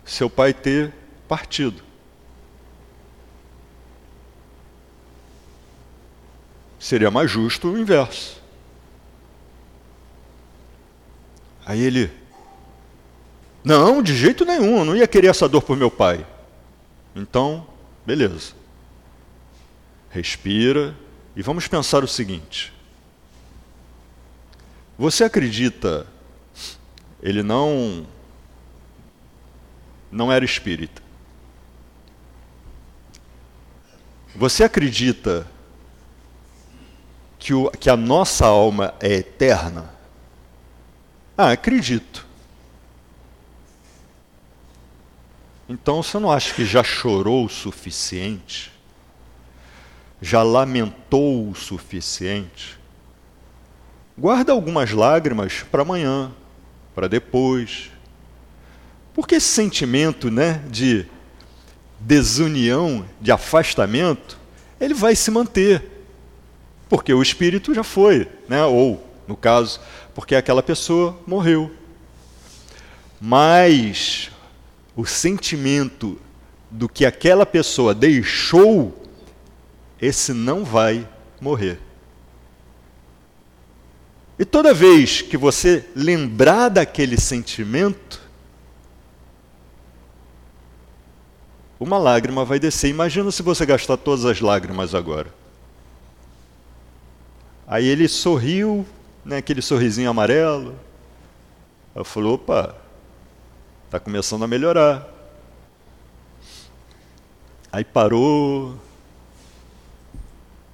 [0.06, 0.94] seu pai ter
[1.28, 1.82] partido.
[6.78, 8.43] Seria mais justo o inverso.
[11.66, 12.12] Aí ele,
[13.64, 16.26] não, de jeito nenhum, eu não ia querer essa dor por meu pai.
[17.16, 17.66] Então,
[18.06, 18.54] beleza.
[20.10, 20.96] Respira
[21.36, 22.74] e vamos pensar o seguinte:
[24.98, 26.06] você acredita,
[27.22, 28.06] ele não
[30.12, 31.02] não era espírita.
[34.36, 35.48] Você acredita
[37.40, 39.94] que, o, que a nossa alma é eterna?
[41.38, 42.26] Ah, acredito.
[45.68, 48.72] Então você não acha que já chorou o suficiente?
[50.22, 52.78] Já lamentou o suficiente?
[54.18, 56.32] Guarda algumas lágrimas para amanhã,
[56.94, 57.90] para depois.
[59.14, 61.08] Porque esse sentimento né, de
[62.00, 64.38] desunião, de afastamento,
[64.80, 66.06] ele vai se manter.
[66.90, 68.64] Porque o espírito já foi, né?
[68.64, 69.80] ou, no caso,
[70.14, 71.72] porque aquela pessoa morreu.
[73.20, 74.30] Mas
[74.96, 76.20] o sentimento
[76.70, 79.04] do que aquela pessoa deixou,
[80.02, 81.08] esse não vai
[81.40, 81.80] morrer.
[84.38, 88.22] E toda vez que você lembrar daquele sentimento,
[91.80, 92.90] uma lágrima vai descer.
[92.90, 95.34] Imagina se você gastar todas as lágrimas agora.
[97.68, 98.86] Aí ele sorriu,
[99.24, 100.78] né, aquele sorrisinho amarelo.
[101.96, 102.76] Eu falei, opa,
[103.86, 105.08] está começando a melhorar.
[107.72, 108.78] Aí parou.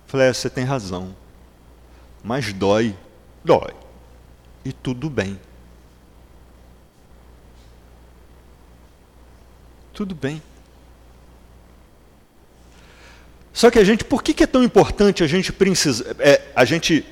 [0.07, 1.15] Falei, é, você tem razão.
[2.23, 2.95] Mas dói.
[3.43, 3.73] Dói.
[4.65, 5.39] E tudo bem.
[9.93, 10.41] Tudo bem.
[13.53, 16.63] Só que a gente, por que, que é tão importante a gente, precisa, é, a
[16.63, 17.05] gente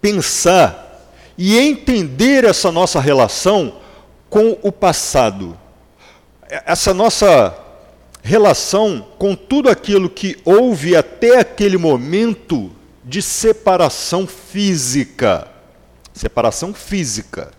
[0.00, 3.80] pensar e entender essa nossa relação
[4.28, 5.58] com o passado?
[6.48, 7.56] Essa nossa
[8.22, 12.70] relação com tudo aquilo que houve até aquele momento
[13.04, 15.48] de separação física.
[16.12, 17.52] Separação física.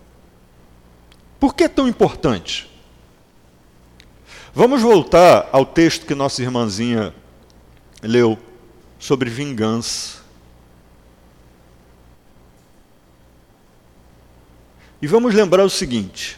[1.39, 2.69] Por que é tão importante?
[4.53, 7.13] Vamos voltar ao texto que nossa irmãzinha
[8.01, 8.37] leu
[8.99, 10.18] sobre vingança.
[15.01, 16.37] E vamos lembrar o seguinte: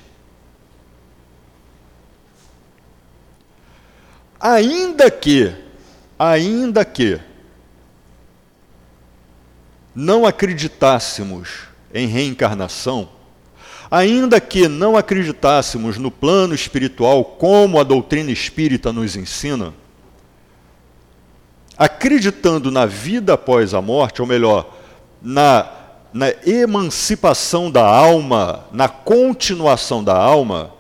[4.40, 5.54] ainda que,
[6.18, 7.20] ainda que
[9.94, 13.10] não acreditássemos em reencarnação,
[13.90, 19.74] ainda que não acreditássemos no plano espiritual como a doutrina espírita nos ensina,
[21.78, 24.78] acreditando na vida após a morte, ou melhor,
[25.22, 25.81] na,
[26.14, 30.74] na emancipação da alma, na continuação da alma,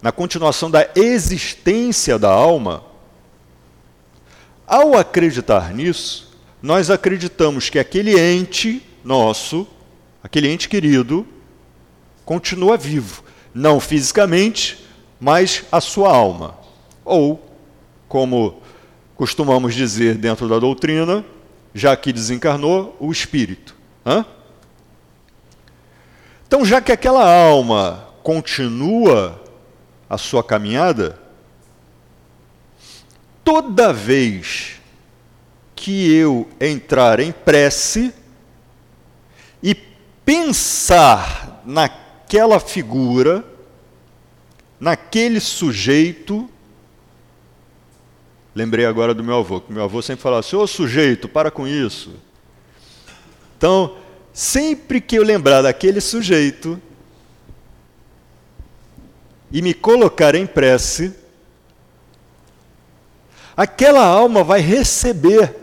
[0.00, 2.84] na continuação da existência da alma,
[4.66, 9.66] ao acreditar nisso, nós acreditamos que aquele ente nosso,
[10.22, 11.26] aquele ente querido,
[12.24, 13.22] continua vivo.
[13.54, 14.84] Não fisicamente,
[15.20, 16.58] mas a sua alma.
[17.04, 17.40] Ou,
[18.08, 18.60] como
[19.14, 21.24] costumamos dizer dentro da doutrina,
[21.74, 23.76] já que desencarnou, o espírito.
[24.04, 24.24] Hã?
[26.46, 29.42] Então, já que aquela alma continua
[30.08, 31.18] a sua caminhada,
[33.44, 34.80] toda vez
[35.74, 38.12] que eu entrar em prece
[39.62, 43.44] e pensar naquela figura,
[44.80, 46.48] naquele sujeito.
[48.54, 51.68] Lembrei agora do meu avô, que meu avô sempre falava assim: Ô sujeito, para com
[51.68, 52.14] isso.
[53.56, 53.96] Então,
[54.36, 56.78] sempre que eu lembrar daquele sujeito
[59.50, 61.14] e me colocar em prece,
[63.56, 65.56] aquela alma vai receber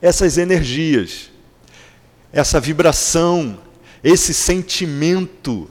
[0.00, 1.30] essas energias,
[2.32, 3.60] essa vibração,
[4.02, 5.70] esse sentimento,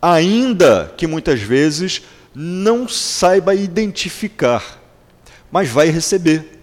[0.00, 2.02] ainda que muitas vezes
[2.34, 4.82] não saiba identificar,
[5.52, 6.61] mas vai receber.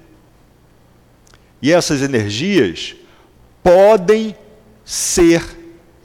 [1.62, 2.96] E essas energias
[3.62, 4.36] podem
[4.86, 5.44] ser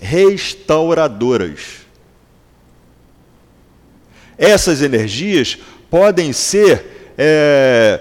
[0.00, 1.84] restauradoras.
[4.36, 5.56] Essas energias
[5.88, 8.00] podem ser é,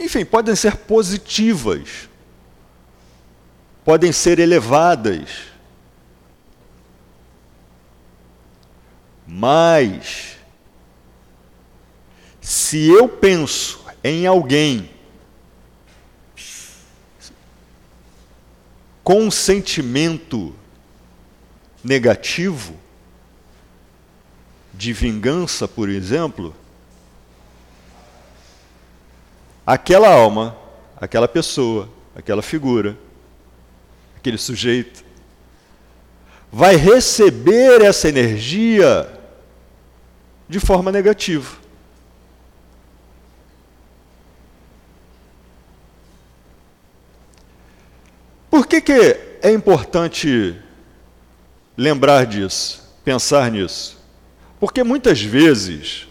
[0.00, 2.08] enfim, podem ser positivas,
[3.84, 5.50] podem ser elevadas.
[9.26, 10.38] Mas,
[12.40, 14.90] se eu penso em alguém
[19.02, 20.54] com um sentimento
[21.82, 22.78] negativo,
[24.72, 26.54] de vingança, por exemplo,
[29.66, 30.56] aquela alma,
[30.96, 32.96] aquela pessoa, aquela figura,
[34.16, 35.04] aquele sujeito,
[36.52, 39.10] vai receber essa energia
[40.48, 41.56] de forma negativa.
[48.50, 48.92] Por que, que
[49.42, 50.60] é importante
[51.76, 53.96] lembrar disso, pensar nisso?
[54.58, 56.08] Porque muitas vezes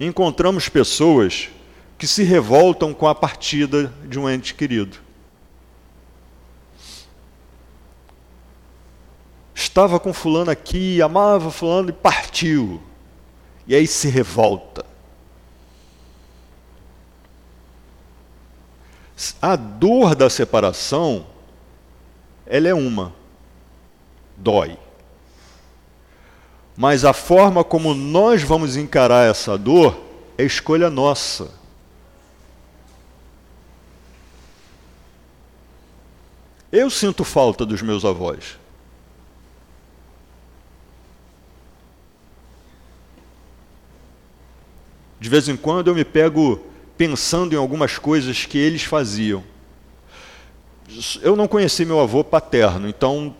[0.00, 1.48] encontramos pessoas
[1.96, 4.98] que se revoltam com a partida de um ente querido.
[9.54, 12.82] Estava com fulano aqui, amava fulano e partiu.
[13.66, 14.84] E aí se revolta.
[19.42, 21.26] A dor da separação,
[22.48, 23.14] ela é uma.
[24.36, 24.78] Dói.
[26.74, 30.00] Mas a forma como nós vamos encarar essa dor
[30.38, 31.52] é escolha nossa.
[36.72, 38.58] Eu sinto falta dos meus avós.
[45.20, 46.64] De vez em quando eu me pego
[46.96, 49.42] pensando em algumas coisas que eles faziam.
[51.20, 53.34] Eu não conheci meu avô paterno, então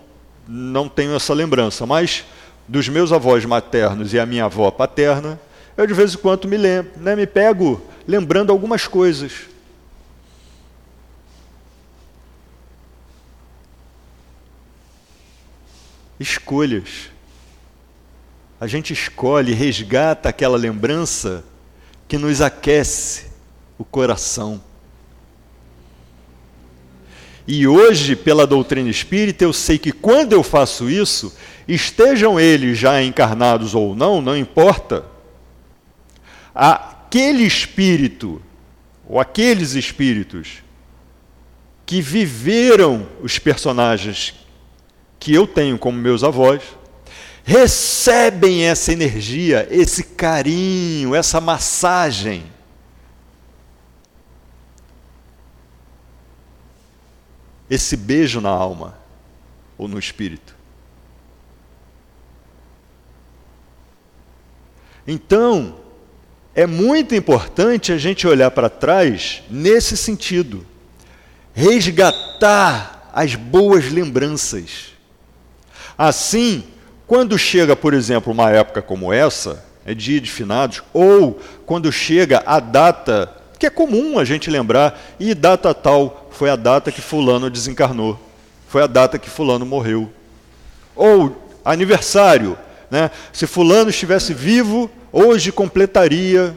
[0.47, 2.25] não tenho essa lembrança, mas
[2.67, 5.41] dos meus avós maternos e a minha avó paterna,
[5.77, 9.33] eu de vez em quando me lembro, né, me pego lembrando algumas coisas.
[16.21, 17.11] Escolhas.
[18.61, 21.45] A gente escolhe, resgata aquela lembrança
[22.09, 23.27] que nos aquece
[23.79, 24.61] o coração.
[27.51, 31.35] E hoje, pela doutrina espírita, eu sei que quando eu faço isso,
[31.67, 35.07] estejam eles já encarnados ou não, não importa,
[36.55, 38.43] aquele espírito,
[39.09, 40.63] ou aqueles espíritos,
[41.87, 44.35] que viveram os personagens
[45.19, 46.61] que eu tenho como meus avós,
[47.43, 52.45] recebem essa energia, esse carinho, essa massagem.
[57.71, 58.99] Esse beijo na alma
[59.77, 60.57] ou no espírito.
[65.07, 65.77] Então,
[66.55, 70.67] é muito importante a gente olhar para trás nesse sentido,
[71.55, 74.93] resgatar as boas lembranças.
[75.97, 76.65] Assim,
[77.07, 82.43] quando chega, por exemplo, uma época como essa, é dia de finados, ou quando chega
[82.45, 87.03] a data, que é comum a gente lembrar, e data tal foi a data que
[87.03, 88.17] Fulano desencarnou,
[88.69, 90.09] foi a data que Fulano morreu.
[90.95, 92.57] Ou aniversário,
[92.89, 93.11] né?
[93.33, 96.57] se Fulano estivesse vivo, hoje completaria.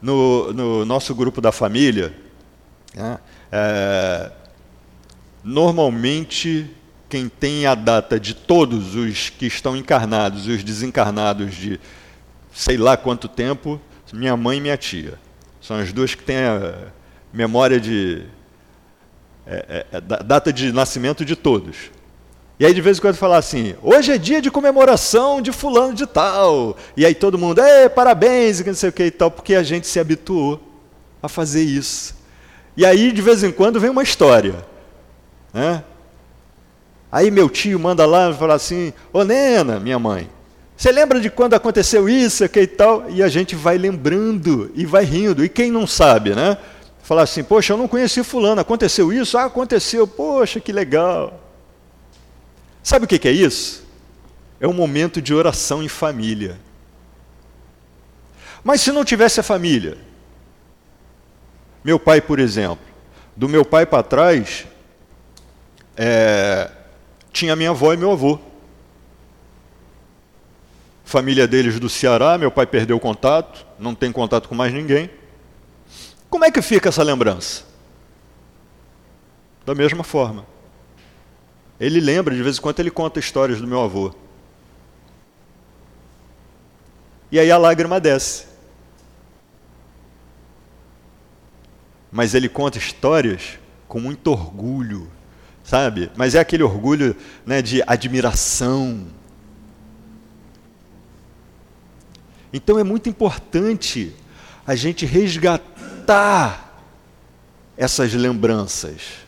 [0.00, 2.14] No, no nosso grupo da família,
[2.94, 3.18] né?
[3.50, 4.30] é,
[5.42, 6.70] Normalmente,
[7.08, 11.80] quem tem a data de todos os que estão encarnados e os desencarnados de
[12.52, 13.80] sei lá quanto tempo,
[14.12, 15.18] minha mãe e minha tia.
[15.60, 16.88] São as duas que têm a
[17.32, 18.24] memória de.
[19.46, 21.90] É, é, é data de nascimento de todos.
[22.60, 25.94] E aí de vez em quando falar assim, hoje é dia de comemoração de fulano
[25.94, 26.76] de tal.
[26.96, 29.62] E aí todo mundo, é parabéns, e não sei o que e tal, porque a
[29.62, 30.60] gente se habituou
[31.22, 32.16] a fazer isso.
[32.76, 34.56] E aí de vez em quando vem uma história.
[35.54, 35.84] Né?
[37.10, 40.28] Aí meu tio manda lá e fala assim: Ô Nena, minha mãe,
[40.78, 43.10] você lembra de quando aconteceu isso que e tal?
[43.10, 45.44] E a gente vai lembrando e vai rindo.
[45.44, 46.56] E quem não sabe, né?
[47.02, 49.36] Falar assim: Poxa, eu não conheci Fulano, aconteceu isso?
[49.36, 51.42] Ah, aconteceu, poxa, que legal.
[52.80, 53.84] Sabe o que é isso?
[54.60, 56.56] É um momento de oração em família.
[58.62, 59.98] Mas se não tivesse a família,
[61.82, 62.86] meu pai, por exemplo,
[63.36, 64.64] do meu pai para trás,
[65.96, 66.70] é,
[67.32, 68.38] tinha minha avó e meu avô.
[71.08, 75.08] Família deles do Ceará, meu pai perdeu contato, não tem contato com mais ninguém.
[76.28, 77.64] Como é que fica essa lembrança?
[79.64, 80.44] Da mesma forma.
[81.80, 84.14] Ele lembra, de vez em quando ele conta histórias do meu avô.
[87.32, 88.44] E aí a lágrima desce.
[92.12, 95.10] Mas ele conta histórias com muito orgulho,
[95.64, 96.10] sabe?
[96.14, 99.16] Mas é aquele orgulho né, de admiração.
[102.52, 104.14] Então é muito importante
[104.66, 106.82] a gente resgatar
[107.76, 109.26] essas lembranças.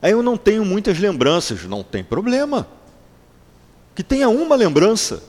[0.00, 2.68] Aí eu não tenho muitas lembranças, não tem problema.
[3.94, 5.22] Que tenha uma lembrança,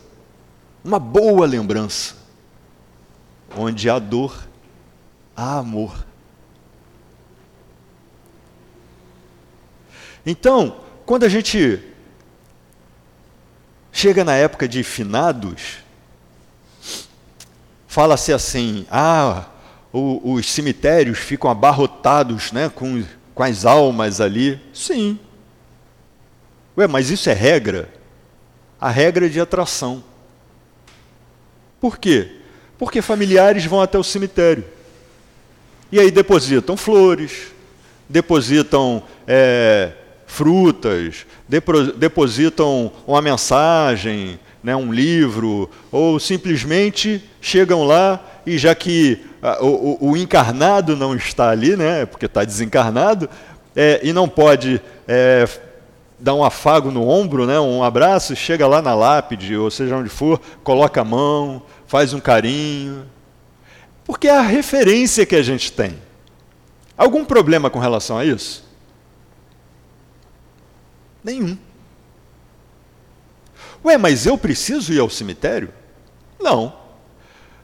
[0.84, 2.15] uma boa lembrança,
[3.55, 4.38] onde há dor,
[5.36, 6.05] há amor.
[10.26, 11.82] Então, quando a gente
[13.91, 15.78] chega na época de finados,
[17.97, 19.45] fala-se assim: ah,
[19.91, 24.61] o, os cemitérios ficam abarrotados né, com, com as almas ali.
[24.71, 25.17] Sim.
[26.77, 27.89] Ué, mas isso é regra?
[28.79, 30.03] A regra é de atração.
[31.81, 32.33] Por quê?
[32.77, 34.63] Porque familiares vão até o cemitério.
[35.91, 37.47] E aí depositam flores,
[38.07, 39.93] depositam é,
[40.27, 41.25] frutas,
[41.97, 50.09] depositam uma mensagem, né, um livro, ou simplesmente chegam lá e já que a, o,
[50.09, 53.29] o, encarnado não está ali, né, porque está desencarnado,
[53.75, 55.47] é, e não pode é,
[56.19, 60.09] dar um afago no ombro, né, um abraço, chega lá na lápide, ou seja onde
[60.09, 63.05] for, coloca a mão, faz um carinho.
[64.03, 65.93] Porque é a referência que a gente tem.
[66.97, 68.65] Algum problema com relação a isso?
[71.23, 71.57] Nenhum.
[73.88, 75.73] Ué, mas eu preciso ir ao cemitério?
[76.38, 76.75] Não.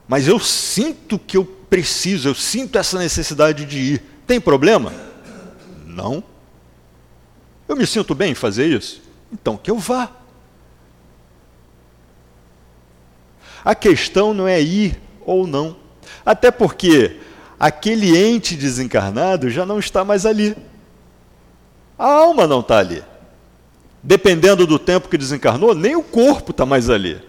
[0.08, 4.04] Mas eu sinto que eu preciso, eu sinto essa necessidade de ir.
[4.26, 4.94] Tem problema?
[5.86, 6.24] Não.
[7.68, 9.02] Eu me sinto bem em fazer isso?
[9.34, 10.12] Então que eu vá.
[13.66, 15.76] A questão não é ir ou não.
[16.26, 17.20] Até porque
[17.60, 20.56] aquele ente desencarnado já não está mais ali.
[22.00, 23.04] A alma não está ali
[24.04, 27.22] dependendo do tempo que desencarnou, nem o corpo está mais ali.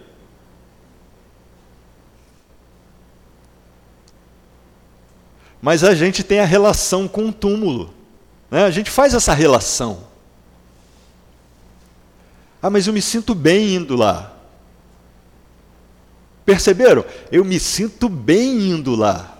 [5.61, 7.93] Mas a gente tem a relação com o túmulo.
[8.51, 8.65] Né?
[8.65, 10.03] A gente faz essa relação.
[12.61, 14.33] Ah, mas eu me sinto bem indo lá.
[16.45, 17.05] Perceberam?
[17.31, 19.39] Eu me sinto bem indo lá.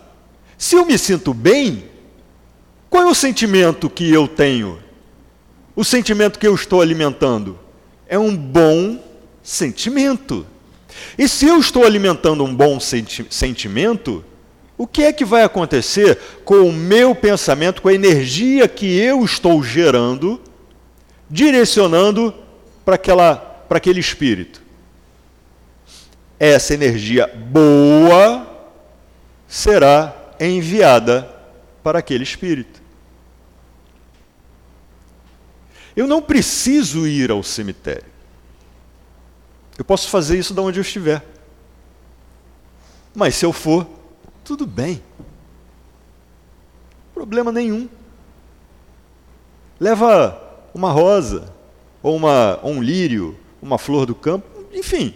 [0.58, 1.90] Se eu me sinto bem,
[2.90, 4.85] qual é o sentimento que eu tenho?
[5.76, 7.60] O sentimento que eu estou alimentando?
[8.08, 9.04] É um bom
[9.44, 10.46] sentimento.
[11.18, 14.24] E se eu estou alimentando um bom senti sentimento,
[14.78, 19.24] o que é que vai acontecer com o meu pensamento, com a energia que eu
[19.24, 20.42] estou gerando,
[21.30, 22.34] direcionando
[22.84, 22.98] para
[23.70, 24.62] aquele espírito?
[26.40, 28.46] Essa energia boa
[29.48, 31.30] será enviada
[31.82, 32.85] para aquele espírito.
[35.96, 38.16] Eu não preciso ir ao cemitério.
[39.78, 41.24] Eu posso fazer isso de onde eu estiver.
[43.14, 43.88] Mas se eu for,
[44.44, 45.02] tudo bem.
[47.14, 47.88] Problema nenhum.
[49.80, 50.42] Leva
[50.74, 51.54] uma rosa,
[52.04, 55.14] ou, uma, ou um lírio, uma flor do campo, enfim.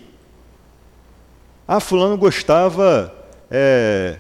[1.68, 3.14] Ah, fulano gostava
[3.52, 4.18] é,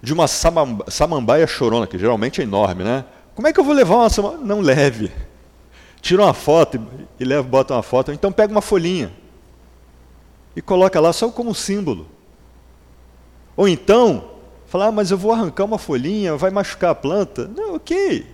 [0.00, 3.04] de uma samambaia chorona, que geralmente é enorme, né?
[3.34, 4.36] Como é que eu vou levar uma?
[4.38, 5.10] Não leve.
[6.00, 6.80] Tira uma foto
[7.18, 8.12] e leva, bota uma foto.
[8.12, 9.12] Então pega uma folhinha
[10.54, 12.08] e coloca lá só como símbolo.
[13.56, 14.30] Ou então,
[14.66, 17.48] falar, ah, mas eu vou arrancar uma folhinha, vai machucar a planta.
[17.48, 18.26] Não, ok.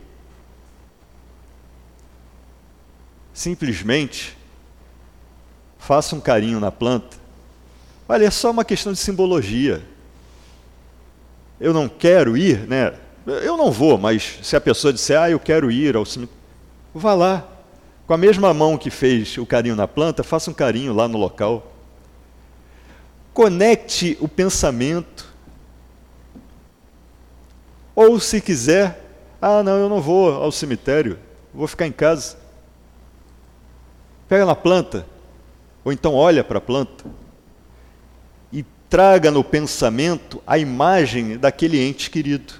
[3.32, 4.36] Simplesmente
[5.78, 7.16] faça um carinho na planta.
[8.08, 9.82] Olha, é só uma questão de simbologia.
[11.58, 12.94] Eu não quero ir, né?
[13.30, 16.40] Eu não vou, mas se a pessoa disser, ah, eu quero ir ao cemitério,
[16.92, 17.46] vá lá.
[18.06, 21.16] Com a mesma mão que fez o carinho na planta, faça um carinho lá no
[21.16, 21.72] local.
[23.32, 25.28] Conecte o pensamento.
[27.94, 29.00] Ou se quiser,
[29.40, 31.16] ah, não, eu não vou ao cemitério,
[31.54, 32.36] vou ficar em casa.
[34.28, 35.06] Pega na planta,
[35.84, 37.04] ou então olha para a planta
[38.52, 42.59] e traga no pensamento a imagem daquele ente querido.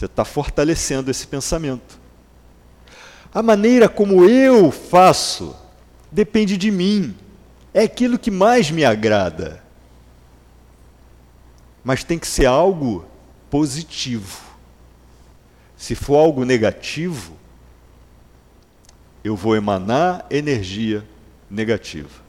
[0.00, 2.00] Você está fortalecendo esse pensamento.
[3.34, 5.54] A maneira como eu faço
[6.10, 7.14] depende de mim.
[7.74, 9.62] É aquilo que mais me agrada.
[11.84, 13.04] Mas tem que ser algo
[13.50, 14.40] positivo.
[15.76, 17.36] Se for algo negativo,
[19.22, 21.06] eu vou emanar energia
[21.50, 22.22] negativa.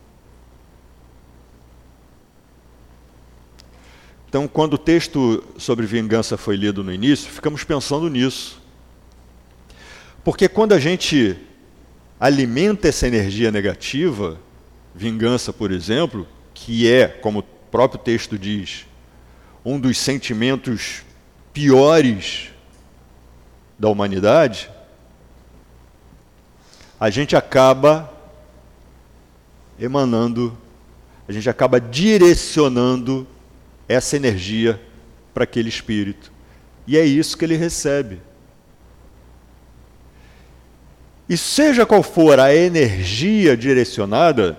[4.32, 8.62] Então, quando o texto sobre vingança foi lido no início, ficamos pensando nisso.
[10.24, 11.36] Porque quando a gente
[12.18, 14.40] alimenta essa energia negativa,
[14.96, 18.86] vingança, por exemplo, que é, como o próprio texto diz,
[19.66, 21.04] um dos sentimentos
[21.52, 22.52] piores
[23.78, 24.72] da humanidade,
[26.98, 28.10] a gente acaba
[29.78, 30.58] emanando,
[31.28, 33.28] a gente acaba direcionando
[33.92, 34.82] essa energia
[35.34, 36.32] para aquele espírito.
[36.88, 38.22] E é isso que ele recebe.
[41.30, 44.58] E seja qual for a energia direcionada,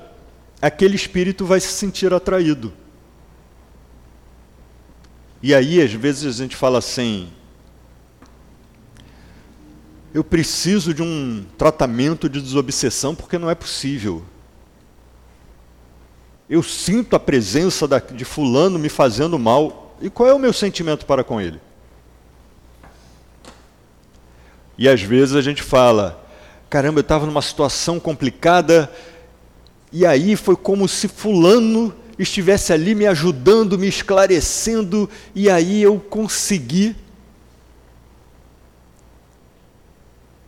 [0.60, 2.72] aquele espírito vai se sentir atraído.
[5.42, 7.30] E aí, às vezes, a gente fala assim:
[10.14, 14.24] eu preciso de um tratamento de desobsessão porque não é possível.
[16.52, 19.96] Eu sinto a presença de Fulano me fazendo mal.
[20.02, 21.58] E qual é o meu sentimento para com ele?
[24.76, 26.22] E às vezes a gente fala:
[26.68, 28.92] caramba, eu estava numa situação complicada,
[29.90, 35.98] e aí foi como se Fulano estivesse ali me ajudando, me esclarecendo, e aí eu
[35.98, 36.94] consegui.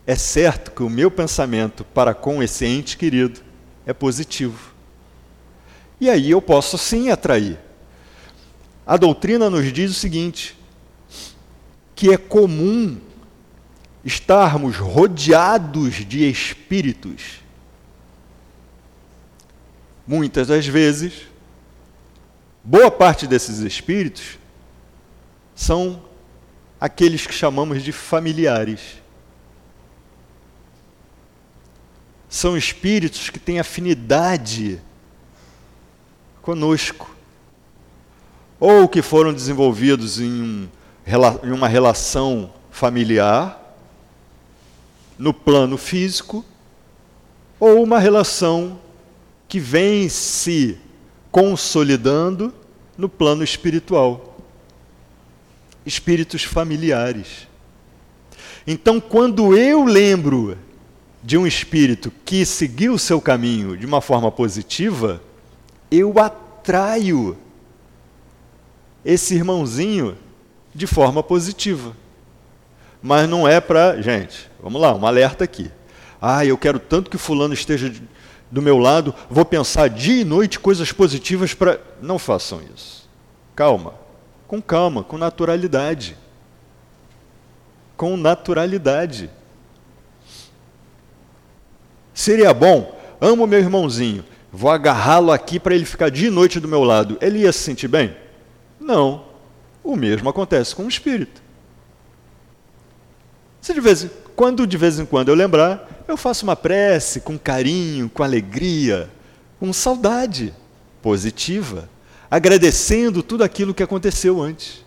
[0.05, 3.41] É certo que o meu pensamento para com esse ente querido
[3.87, 4.74] é positivo.
[5.99, 7.59] E aí eu posso sim atrair.
[8.85, 10.55] A doutrina nos diz o seguinte:
[11.95, 12.99] que é comum
[14.03, 17.41] estarmos rodeados de espíritos.
[20.05, 21.13] Muitas das vezes,
[22.63, 24.37] boa parte desses espíritos
[25.55, 26.03] são
[26.79, 29.01] aqueles que chamamos de familiares.
[32.29, 34.79] São espíritos que têm afinidade
[36.45, 37.09] conosco,
[38.59, 40.69] ou que foram desenvolvidos em,
[41.43, 43.59] em uma relação familiar,
[45.17, 46.45] no plano físico,
[47.59, 48.79] ou uma relação
[49.47, 50.77] que vem se
[51.31, 52.53] consolidando
[52.95, 54.37] no plano espiritual.
[55.83, 57.47] Espíritos familiares.
[58.67, 60.57] Então, quando eu lembro
[61.23, 65.21] de um espírito que seguiu o seu caminho de uma forma positiva,
[65.97, 67.37] eu atraio
[69.03, 70.17] esse irmãozinho
[70.73, 71.95] de forma positiva
[73.05, 74.01] mas não é para.
[74.01, 75.69] Gente, vamos lá, um alerta aqui.
[76.19, 77.93] Ah, eu quero tanto que Fulano esteja
[78.49, 81.79] do meu lado, vou pensar dia e noite coisas positivas para.
[82.01, 83.07] Não façam isso.
[83.55, 83.93] Calma.
[84.47, 86.17] Com calma, com naturalidade.
[87.95, 89.29] Com naturalidade.
[92.11, 94.25] Seria bom, amo meu irmãozinho,
[94.55, 97.17] vou agarrá-lo aqui para ele ficar dia e noite do meu lado.
[97.21, 98.15] Ele ia se sentir bem?
[98.79, 99.25] Não.
[99.83, 101.43] O mesmo acontece com o espírito.
[103.61, 107.37] Se de vez, quando de vez em quando eu lembrar, eu faço uma prece com
[107.37, 109.09] carinho, com alegria,
[109.59, 110.53] com saudade
[111.01, 111.89] positiva,
[112.31, 114.85] agradecendo tudo aquilo que aconteceu antes.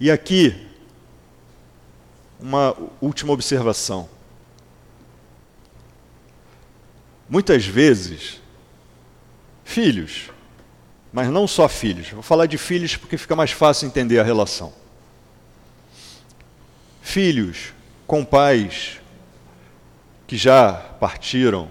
[0.00, 0.66] E aqui,
[2.40, 4.15] uma última observação.
[7.28, 8.40] Muitas vezes,
[9.64, 10.30] filhos
[11.16, 12.10] mas não só filhos.
[12.10, 14.70] Vou falar de filhos porque fica mais fácil entender a relação.
[17.00, 17.72] Filhos
[18.06, 19.00] com pais
[20.26, 21.70] que já partiram,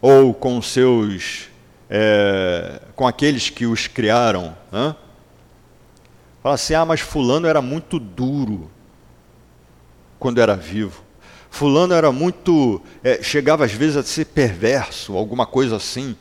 [0.00, 1.50] ou com seus.
[1.90, 4.56] É, com aqueles que os criaram.
[4.72, 4.96] Né?
[6.42, 8.70] Fala assim: ah, mas Fulano era muito duro
[10.18, 11.04] quando era vivo.
[11.50, 12.80] Fulano era muito.
[13.02, 16.16] É, chegava às vezes a ser perverso, alguma coisa assim.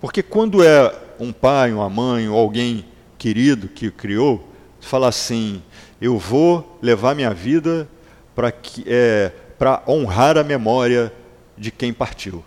[0.00, 2.84] Porque quando é um pai, uma mãe ou alguém
[3.16, 5.62] querido que criou, fala assim:
[6.00, 7.88] eu vou levar minha vida
[8.34, 8.52] para
[8.86, 9.32] é,
[9.86, 11.12] honrar a memória
[11.56, 12.44] de quem partiu.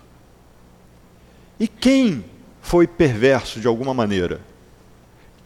[1.58, 2.24] E quem
[2.60, 4.40] foi perverso de alguma maneira?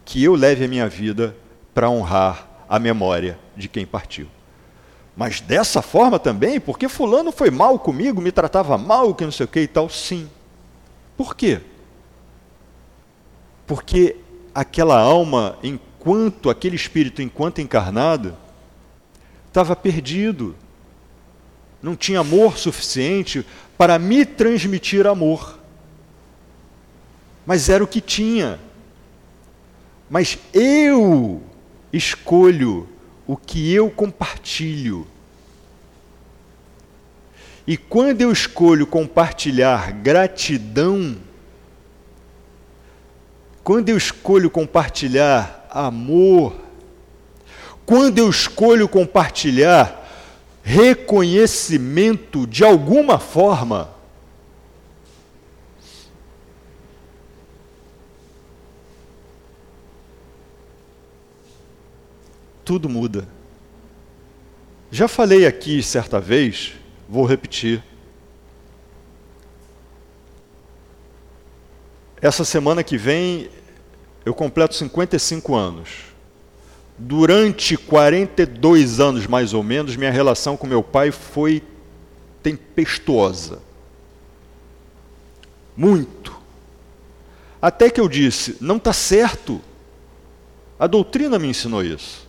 [0.04, 1.36] Que eu leve a minha vida
[1.74, 4.28] para honrar a memória de quem partiu.
[5.16, 9.44] Mas dessa forma também, porque fulano foi mal comigo, me tratava mal, que não sei
[9.44, 10.28] o que e tal, sim.
[11.16, 11.60] Por quê?
[13.66, 14.16] Porque
[14.54, 18.36] aquela alma, enquanto, aquele espírito, enquanto encarnado,
[19.48, 20.54] estava perdido.
[21.82, 23.46] Não tinha amor suficiente
[23.78, 25.58] para me transmitir amor.
[27.46, 28.60] Mas era o que tinha.
[30.10, 31.42] Mas eu
[31.92, 32.86] escolho
[33.26, 35.06] o que eu compartilho.
[37.66, 41.16] E quando eu escolho compartilhar gratidão,
[43.64, 46.54] quando eu escolho compartilhar amor,
[47.84, 50.04] quando eu escolho compartilhar
[50.62, 53.95] reconhecimento de alguma forma.
[62.66, 63.28] Tudo muda.
[64.90, 66.72] Já falei aqui certa vez,
[67.08, 67.80] vou repetir.
[72.20, 73.48] Essa semana que vem
[74.24, 75.90] eu completo 55 anos.
[76.98, 81.62] Durante 42 anos, mais ou menos, minha relação com meu pai foi
[82.42, 83.62] tempestuosa.
[85.76, 86.36] Muito.
[87.62, 89.60] Até que eu disse: não está certo.
[90.76, 92.25] A doutrina me ensinou isso.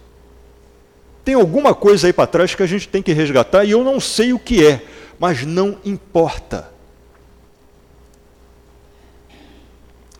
[1.28, 4.00] Tem alguma coisa aí para trás que a gente tem que resgatar e eu não
[4.00, 4.82] sei o que é,
[5.20, 6.72] mas não importa.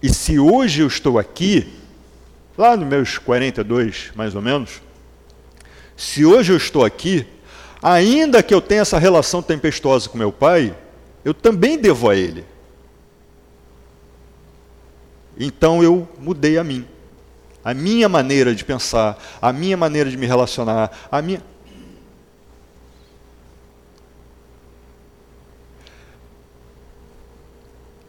[0.04, 1.74] E se hoje eu estou aqui,
[2.58, 4.82] lá nos meus 42 mais ou menos,
[5.96, 7.26] se hoje eu estou aqui,
[7.82, 10.76] ainda que eu tenha essa relação tempestuosa com meu pai,
[11.24, 12.44] eu também devo a ele.
[15.40, 16.86] Então eu mudei a mim.
[17.68, 21.42] A minha maneira de pensar, a minha maneira de me relacionar, a minha.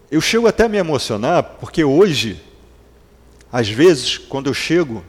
[0.09, 2.40] Eu chego até a me emocionar, porque hoje,
[3.50, 5.02] às vezes, quando eu chego,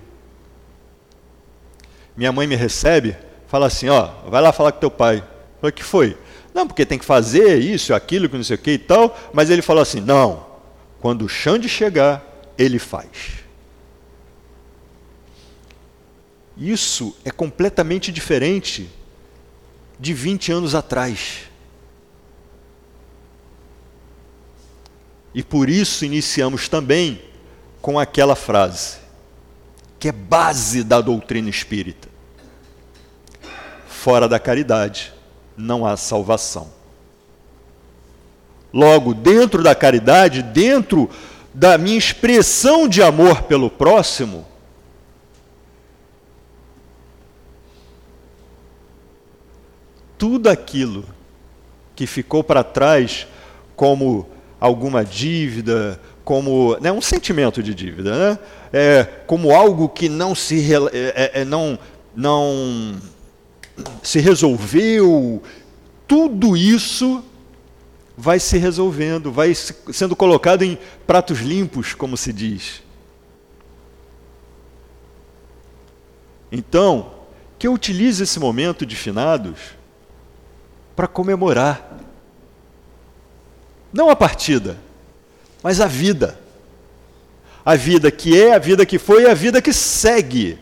[2.18, 5.24] minha mãe me recebe, fala assim, ó, vai lá falar com teu pai.
[5.62, 6.18] O que foi?
[6.56, 9.52] Não, porque tem que fazer isso, aquilo, que não sei o que e tal, mas
[9.52, 10.44] ele falou assim, não,
[11.00, 12.26] quando o Xande chegar,
[12.58, 13.39] ele faz.
[16.60, 18.90] Isso é completamente diferente
[19.98, 21.50] de 20 anos atrás.
[25.34, 27.22] E por isso iniciamos também
[27.82, 28.98] com aquela frase,
[29.98, 32.10] que é base da doutrina espírita:
[33.88, 35.14] fora da caridade
[35.56, 36.70] não há salvação.
[38.74, 41.10] Logo, dentro da caridade, dentro
[41.54, 44.46] da minha expressão de amor pelo próximo,
[50.20, 51.06] tudo aquilo
[51.96, 53.26] que ficou para trás
[53.76, 58.40] como alguma dívida, como né, um sentimento de dívida, né?
[58.74, 61.80] é, como algo que não se, é, é, é, não,
[62.14, 63.00] não
[64.04, 65.42] se resolveu,
[66.06, 67.24] tudo isso
[68.18, 72.84] vai se resolvendo, vai sendo colocado em pratos limpos, como se diz.
[76.52, 77.12] Então,
[77.58, 79.79] que eu utilize esse momento de finados
[81.00, 81.98] para comemorar
[83.94, 84.78] não a partida,
[85.64, 86.38] mas a vida.
[87.64, 90.60] A vida que é, a vida que foi e a vida que segue.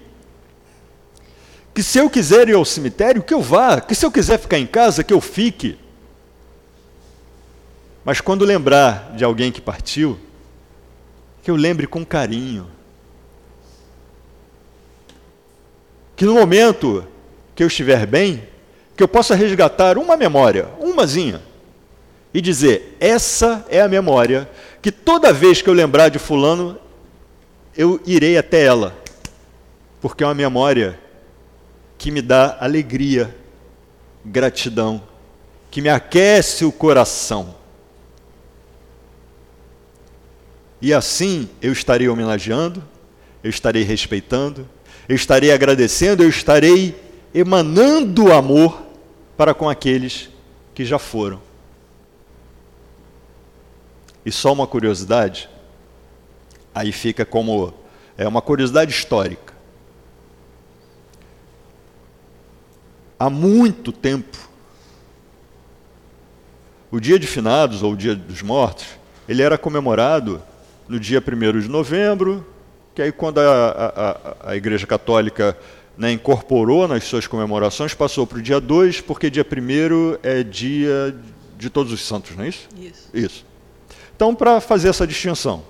[1.74, 3.82] Que se eu quiser ir ao cemitério, que eu vá.
[3.82, 5.76] Que se eu quiser ficar em casa, que eu fique.
[8.06, 10.20] Mas quando lembrar de alguém que partiu,
[11.42, 12.70] que eu lembre com carinho.
[16.16, 17.08] Que no momento
[17.56, 18.48] que eu estiver bem,
[18.98, 21.40] que eu possa resgatar uma memória, umazinha,
[22.34, 24.50] e dizer: essa é a memória
[24.82, 26.80] que toda vez que eu lembrar de Fulano,
[27.78, 28.98] eu irei até ela,
[30.02, 31.00] porque é uma memória
[31.96, 33.36] que me dá alegria,
[34.26, 35.04] gratidão,
[35.70, 37.56] que me aquece o coração.
[40.82, 42.84] E assim eu estarei homenageando,
[43.44, 44.68] eu estarei respeitando,
[45.08, 46.96] eu estarei agradecendo, eu estarei
[47.34, 48.87] emanando amor
[49.38, 50.30] para com aqueles
[50.74, 51.40] que já foram.
[54.26, 55.48] E só uma curiosidade,
[56.74, 57.74] aí fica como
[58.18, 59.54] é uma curiosidade histórica.
[63.20, 64.38] Há muito tempo,
[66.92, 68.88] o dia de finados, ou o dia dos mortos,
[69.30, 70.42] ele era comemorado
[70.88, 72.46] no dia 1 de novembro,
[72.94, 75.58] que aí quando a, a, a Igreja Católica
[75.98, 81.16] né, incorporou nas suas comemorações, passou para o dia 2, porque dia 1 é dia
[81.58, 82.68] de todos os santos, não é isso?
[82.80, 83.10] Isso.
[83.14, 83.46] Isso.
[84.16, 85.64] Então, para fazer essa distinção.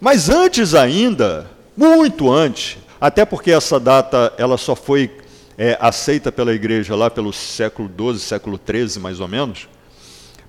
[0.00, 5.10] Mas antes ainda, muito antes, até porque essa data ela só foi
[5.56, 9.68] é, aceita pela igreja lá pelo século XII, século XIII, mais ou menos,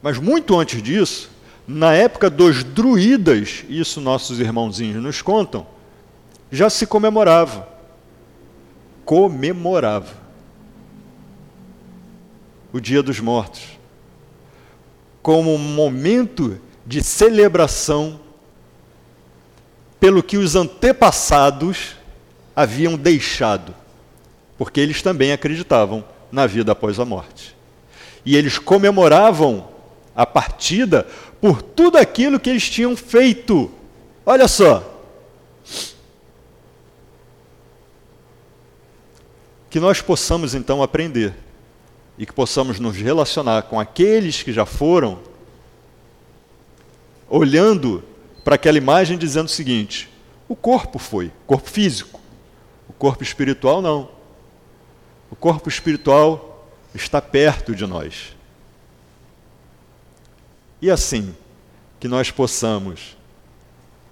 [0.02, 1.30] mas muito antes disso,
[1.68, 5.68] na época dos druidas, isso nossos irmãozinhos nos contam,
[6.52, 7.68] já se comemorava.
[9.06, 10.14] Comemorava
[12.74, 13.82] o Dia dos Mortos
[15.22, 18.20] como um momento de celebração
[20.00, 21.96] pelo que os antepassados
[22.56, 23.74] haviam deixado,
[24.58, 27.56] porque eles também acreditavam na vida após a morte.
[28.26, 29.68] E eles comemoravam
[30.16, 31.08] a partida
[31.40, 33.70] por tudo aquilo que eles tinham feito.
[34.26, 34.88] Olha só.
[39.72, 41.34] Que nós possamos então aprender
[42.18, 45.20] e que possamos nos relacionar com aqueles que já foram,
[47.28, 48.04] olhando
[48.44, 50.08] para aquela imagem dizendo o seguinte:
[50.48, 52.20] o corpo foi, corpo físico,
[52.88, 54.10] o corpo espiritual não.
[55.32, 58.36] O corpo espiritual está perto de nós.
[60.82, 61.34] E assim,
[62.02, 63.16] que nós possamos,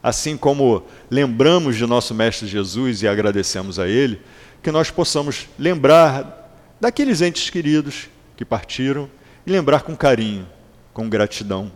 [0.02, 4.22] assim como lembramos de nosso Mestre Jesus e agradecemos a Ele,
[4.62, 9.10] que nós possamos lembrar daqueles entes queridos que partiram
[9.46, 10.48] e lembrar com carinho,
[10.94, 11.72] com gratidão.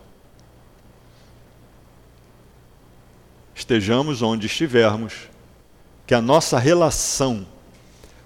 [3.55, 5.29] Estejamos onde estivermos,
[6.05, 7.47] que a nossa relação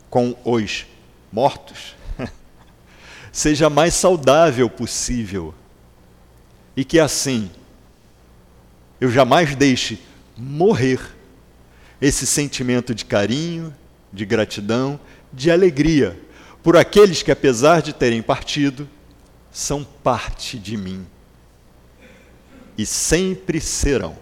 [0.10, 0.86] com os
[1.32, 1.96] mortos
[3.32, 5.54] seja mais saudável possível
[6.76, 7.52] e que assim
[9.00, 10.02] eu jamais deixe
[10.36, 11.00] morrer
[12.02, 13.76] esse sentimento de carinho,
[14.12, 15.00] de gratidão,
[15.32, 16.20] de alegria
[16.64, 18.90] por aqueles que, apesar de terem partido,
[19.52, 21.06] são parte de mim
[22.78, 24.18] e sempre serão.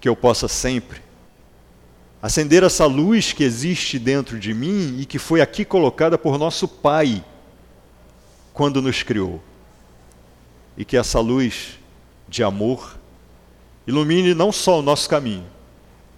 [0.00, 1.00] Que eu possa sempre
[2.20, 6.68] acender essa luz que existe dentro de mim e que foi aqui colocada por nosso
[6.68, 7.24] Pai
[8.52, 9.42] quando nos criou.
[10.76, 11.78] E que essa luz
[12.28, 12.96] de amor
[13.86, 15.46] ilumine não só o nosso caminho,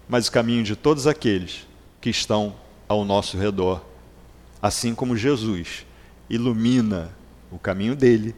[0.07, 1.65] mas o caminho de todos aqueles
[1.99, 2.55] que estão
[2.87, 3.83] ao nosso redor,
[4.61, 5.85] assim como Jesus
[6.29, 7.11] ilumina
[7.51, 8.35] o caminho dele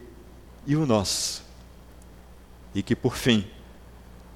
[0.66, 1.42] e o nosso.
[2.74, 3.46] E que, por fim,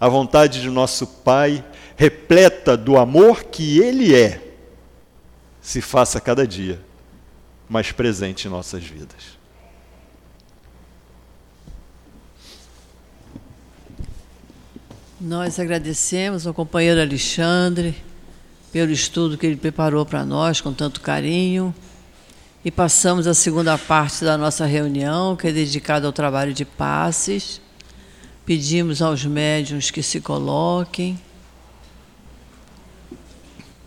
[0.00, 1.64] a vontade de nosso Pai,
[1.96, 4.54] repleta do amor que Ele é,
[5.60, 6.80] se faça cada dia
[7.68, 9.38] mais presente em nossas vidas.
[15.24, 17.94] Nós agradecemos ao companheiro Alexandre
[18.72, 21.72] pelo estudo que ele preparou para nós com tanto carinho.
[22.64, 27.60] E passamos a segunda parte da nossa reunião, que é dedicada ao trabalho de passes.
[28.44, 31.16] Pedimos aos médiums que se coloquem.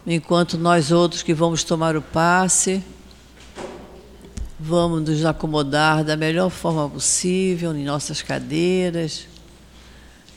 [0.07, 2.81] Enquanto nós outros que vamos tomar o passe,
[4.57, 9.34] vamos nos acomodar da melhor forma possível em nossas cadeiras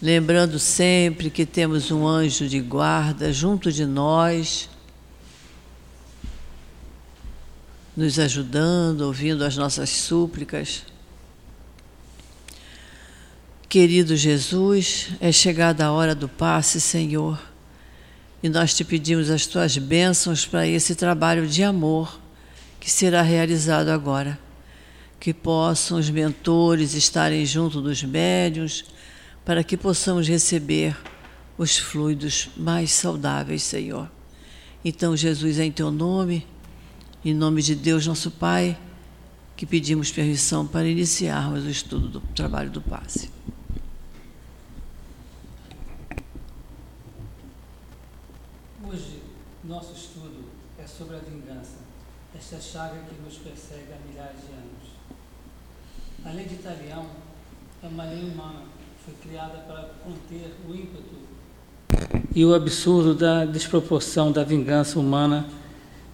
[0.01, 4.71] lembrando sempre que temos um anjo de guarda junto de nós,
[7.97, 10.85] nos ajudando, ouvindo as nossas súplicas.
[13.69, 17.39] Querido Jesus, é chegada a hora do passe, Senhor,
[18.41, 22.21] e nós te pedimos as tuas bênçãos para esse trabalho de amor
[22.79, 24.39] que será realizado agora.
[25.19, 28.85] Que possam os mentores estarem junto dos médios
[29.49, 30.95] para que possamos receber
[31.57, 34.07] os fluidos mais saudáveis, Senhor.
[34.85, 36.47] Então, Jesus, em teu nome,
[37.25, 38.79] em nome de Deus, nosso Pai,
[39.57, 43.31] que pedimos permissão para iniciarmos o estudo do trabalho do passe.
[48.87, 49.23] Hoje,
[49.65, 50.45] nosso estudo
[50.79, 51.79] é sobre a vingança,
[52.37, 54.91] esta chaga que nos persegue há milhares de anos.
[56.23, 57.07] A lei de Italião
[57.83, 58.78] é uma lei humana
[59.09, 61.17] foi criada para conter o ímpeto
[62.35, 65.47] e o absurdo da desproporção da vingança humana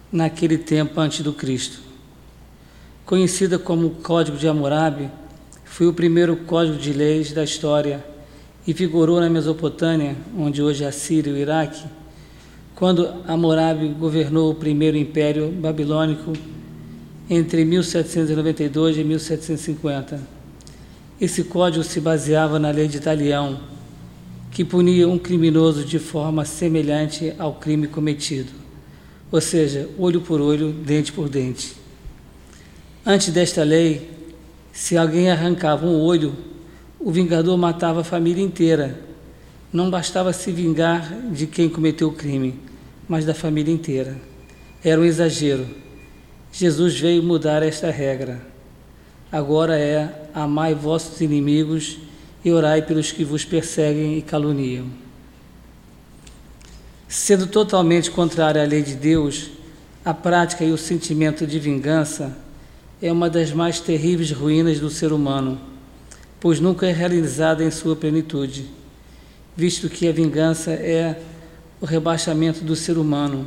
[0.09, 1.79] naquele tempo antes do Cristo.
[3.05, 5.09] Conhecida como Código de Hammurabi,
[5.65, 8.03] foi o primeiro código de leis da história
[8.65, 11.83] e vigorou na Mesopotâmia, onde hoje é a Síria e o Iraque,
[12.75, 16.31] quando Hammurabi governou o primeiro império babilônico
[17.29, 20.34] entre 1792 e 1750.
[21.19, 23.57] Esse código se baseava na lei de Italião,
[24.51, 28.51] que punia um criminoso de forma semelhante ao crime cometido,
[29.31, 31.73] ou seja, olho por olho, dente por dente.
[33.05, 34.11] Antes desta lei,
[34.73, 36.35] se alguém arrancava um olho,
[36.99, 38.99] o vingador matava a família inteira.
[39.71, 42.59] Não bastava se vingar de quem cometeu o crime,
[43.07, 44.17] mas da família inteira.
[44.83, 45.65] Era um exagero.
[46.51, 48.54] Jesus veio mudar esta regra
[49.35, 51.97] agora é: amai vossos inimigos
[52.43, 54.85] e orai pelos que vos perseguem e caluniam.
[57.05, 59.49] Sendo totalmente contrária à lei de Deus,
[60.05, 62.37] a prática e o sentimento de vingança
[63.01, 65.59] é uma das mais terríveis ruínas do ser humano,
[66.39, 68.69] pois nunca é realizada em sua plenitude,
[69.55, 71.19] visto que a vingança é
[71.81, 73.45] o rebaixamento do ser humano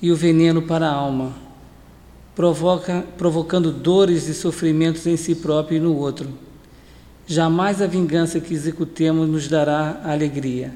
[0.00, 1.47] e o veneno para a alma,
[2.38, 6.28] provoca, provocando dores e sofrimentos em si próprio e no outro.
[7.26, 10.72] Jamais a vingança que executemos nos dará alegria.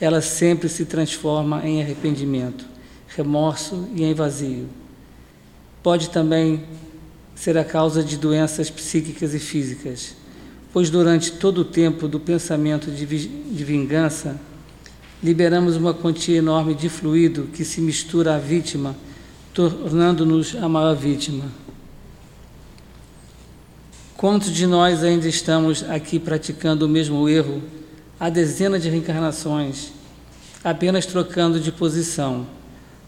[0.00, 2.66] Ela sempre se transforma em arrependimento,
[3.06, 4.66] remorso e em vazio.
[5.80, 6.64] Pode também
[7.36, 10.16] ser a causa de doenças psíquicas e físicas,
[10.72, 14.40] pois durante todo o tempo do pensamento de, de vingança,
[15.22, 18.96] liberamos uma quantia enorme de fluido que se mistura à vítima,
[19.56, 21.46] tornando-nos a maior vítima.
[24.14, 27.62] Quantos de nós ainda estamos aqui praticando o mesmo erro
[28.20, 29.92] há dezenas de reencarnações,
[30.62, 32.46] apenas trocando de posição?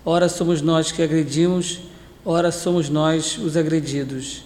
[0.02, 1.80] Ora somos nós que agredimos,
[2.24, 4.42] ora somos nós os agredidos,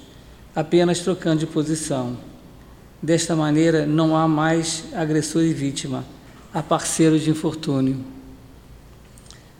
[0.57, 2.19] apenas trocando de posição.
[3.01, 6.05] Desta maneira, não há mais agressor e vítima,
[6.53, 8.05] há parceiro de infortúnio.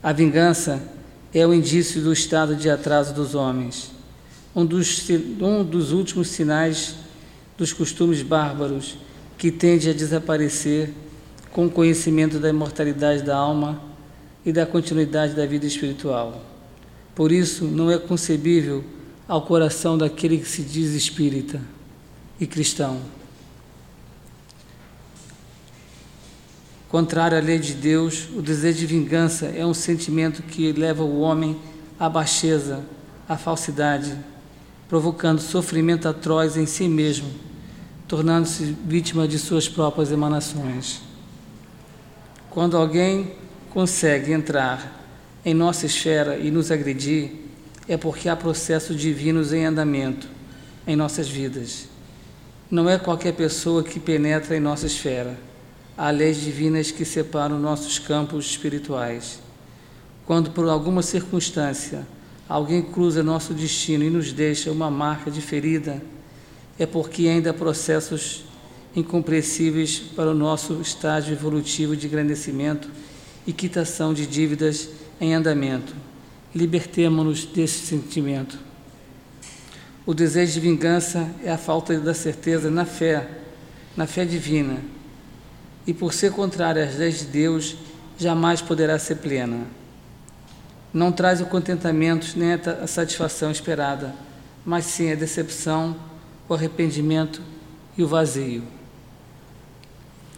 [0.01, 0.91] A vingança
[1.33, 3.93] é o indício do estado de atraso dos homens
[4.55, 5.09] um dos,
[5.41, 6.95] um dos últimos sinais
[7.57, 8.97] dos costumes bárbaros
[9.37, 10.91] que tende a desaparecer
[11.51, 13.81] com o conhecimento da imortalidade da alma
[14.45, 16.43] e da continuidade da vida espiritual.
[17.15, 18.83] Por isso, não é concebível
[19.27, 21.61] ao coração daquele que se diz espírita
[22.39, 22.99] e cristão.
[26.93, 31.21] Contrário à lei de Deus, o desejo de vingança é um sentimento que leva o
[31.21, 31.59] homem
[31.99, 32.83] à baixeza,
[33.27, 34.15] à falsidade,
[34.87, 37.31] provocando sofrimento atroz em si mesmo,
[38.07, 41.01] tornando-se vítima de suas próprias emanações.
[42.51, 43.37] Quando alguém
[43.71, 45.03] consegue entrar
[45.43, 47.31] em nossa esfera e nos agredir,
[47.87, 50.27] é porque há processos divinos em andamento
[50.85, 51.87] em nossas vidas.
[52.69, 55.51] Não é qualquer pessoa que penetra em nossa esfera.
[55.97, 59.39] Há leis divinas que separam nossos campos espirituais.
[60.25, 62.07] Quando, por alguma circunstância,
[62.49, 66.01] alguém cruza nosso destino e nos deixa uma marca de ferida,
[66.79, 68.45] é porque ainda há processos
[68.95, 72.89] incompreensíveis para o nosso estágio evolutivo de engrandecimento
[73.45, 74.89] e quitação de dívidas
[75.19, 75.93] em andamento.
[76.55, 78.57] Libertemo-nos desse sentimento.
[80.05, 83.27] O desejo de vingança é a falta da certeza na fé,
[83.95, 84.79] na fé divina,
[85.85, 87.75] e por ser contrária às leis de Deus,
[88.17, 89.67] jamais poderá ser plena
[90.93, 94.13] não traz o contentamento nem a satisfação esperada,
[94.63, 95.95] mas sim a decepção,
[96.47, 97.41] o arrependimento
[97.97, 98.63] e o vazio.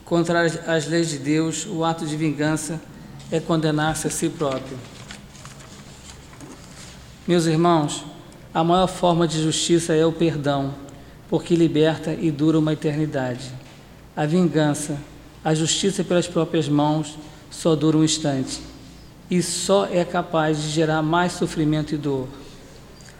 [0.05, 2.79] Contra as leis de Deus, o ato de vingança
[3.29, 4.77] é condenar-se a si próprio.
[7.27, 8.05] Meus irmãos,
[8.53, 10.73] a maior forma de justiça é o perdão,
[11.27, 13.51] porque liberta e dura uma eternidade.
[14.15, 14.97] A vingança,
[15.45, 17.19] a justiça pelas próprias mãos,
[17.51, 18.59] só dura um instante
[19.29, 22.27] e só é capaz de gerar mais sofrimento e dor.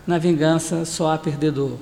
[0.08, 1.78] Na vingança só há perdedor.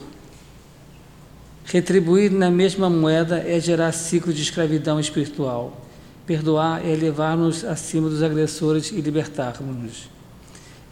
[1.63, 5.81] Retribuir na mesma moeda é gerar ciclo de escravidão espiritual.
[6.25, 10.09] Perdoar é levar-nos acima dos agressores e libertar-nos.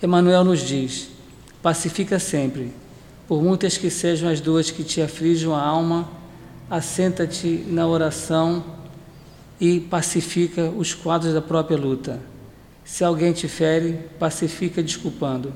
[0.02, 1.10] Emmanuel nos diz:
[1.62, 2.74] pacifica sempre,
[3.28, 6.10] por muitas que sejam as dores que te afligem a alma,
[6.70, 8.81] assenta-te na oração
[9.62, 12.20] e pacifica os quadros da própria luta
[12.84, 15.54] se alguém te fere, pacifica desculpando.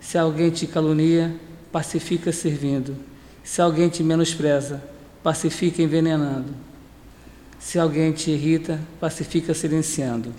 [0.00, 1.34] Se alguém te calunia,
[1.70, 2.96] pacifica servindo.
[3.44, 4.82] Se alguém te menospreza,
[5.22, 6.54] pacifica envenenando.
[7.58, 10.32] Se alguém te irrita, pacifica silenciando.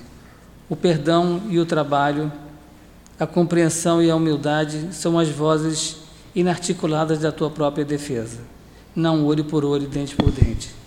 [0.68, 2.32] O perdão e o trabalho,
[3.20, 5.98] a compreensão e a humildade são as vozes
[6.34, 8.40] inarticuladas da tua própria defesa.
[8.96, 10.81] Não olho por olho, dente por dente.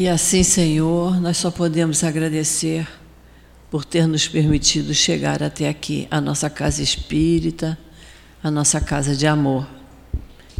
[0.00, 2.88] E assim, Senhor, nós só podemos agradecer
[3.70, 7.78] por ter nos permitido chegar até aqui, a nossa casa espírita,
[8.42, 9.68] a nossa casa de amor.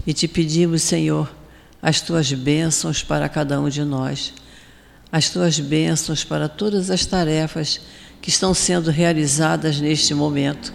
[0.07, 1.35] E te pedimos, Senhor,
[1.81, 4.35] as tuas bênçãos para cada um de nós,
[5.11, 7.81] as tuas bênçãos para todas as tarefas
[8.21, 10.71] que estão sendo realizadas neste momento.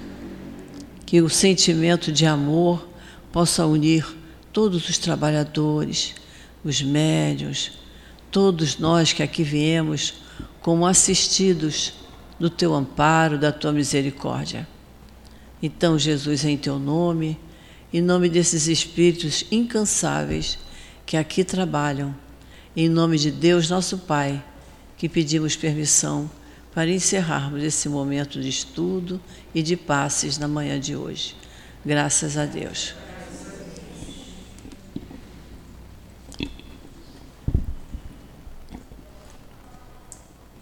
[1.06, 2.90] Que o sentimento de amor
[3.32, 4.04] possa unir
[4.52, 6.16] todos os trabalhadores,
[6.64, 7.85] os médios,
[8.36, 10.16] todos nós que aqui viemos
[10.62, 11.94] como assistidos
[12.38, 14.68] do teu amparo, da tua misericórdia.
[15.64, 17.40] Então, Jesus, em teu nome,
[17.94, 20.58] em nome desses espíritos incansáveis
[21.06, 22.14] que aqui trabalham,
[22.76, 24.44] em nome de Deus, nosso Pai,
[24.98, 26.30] que pedimos permissão
[26.74, 29.22] para encerrarmos esse momento de estudo
[29.54, 31.38] e de passes na manhã de hoje.
[31.86, 32.94] Graças a Deus.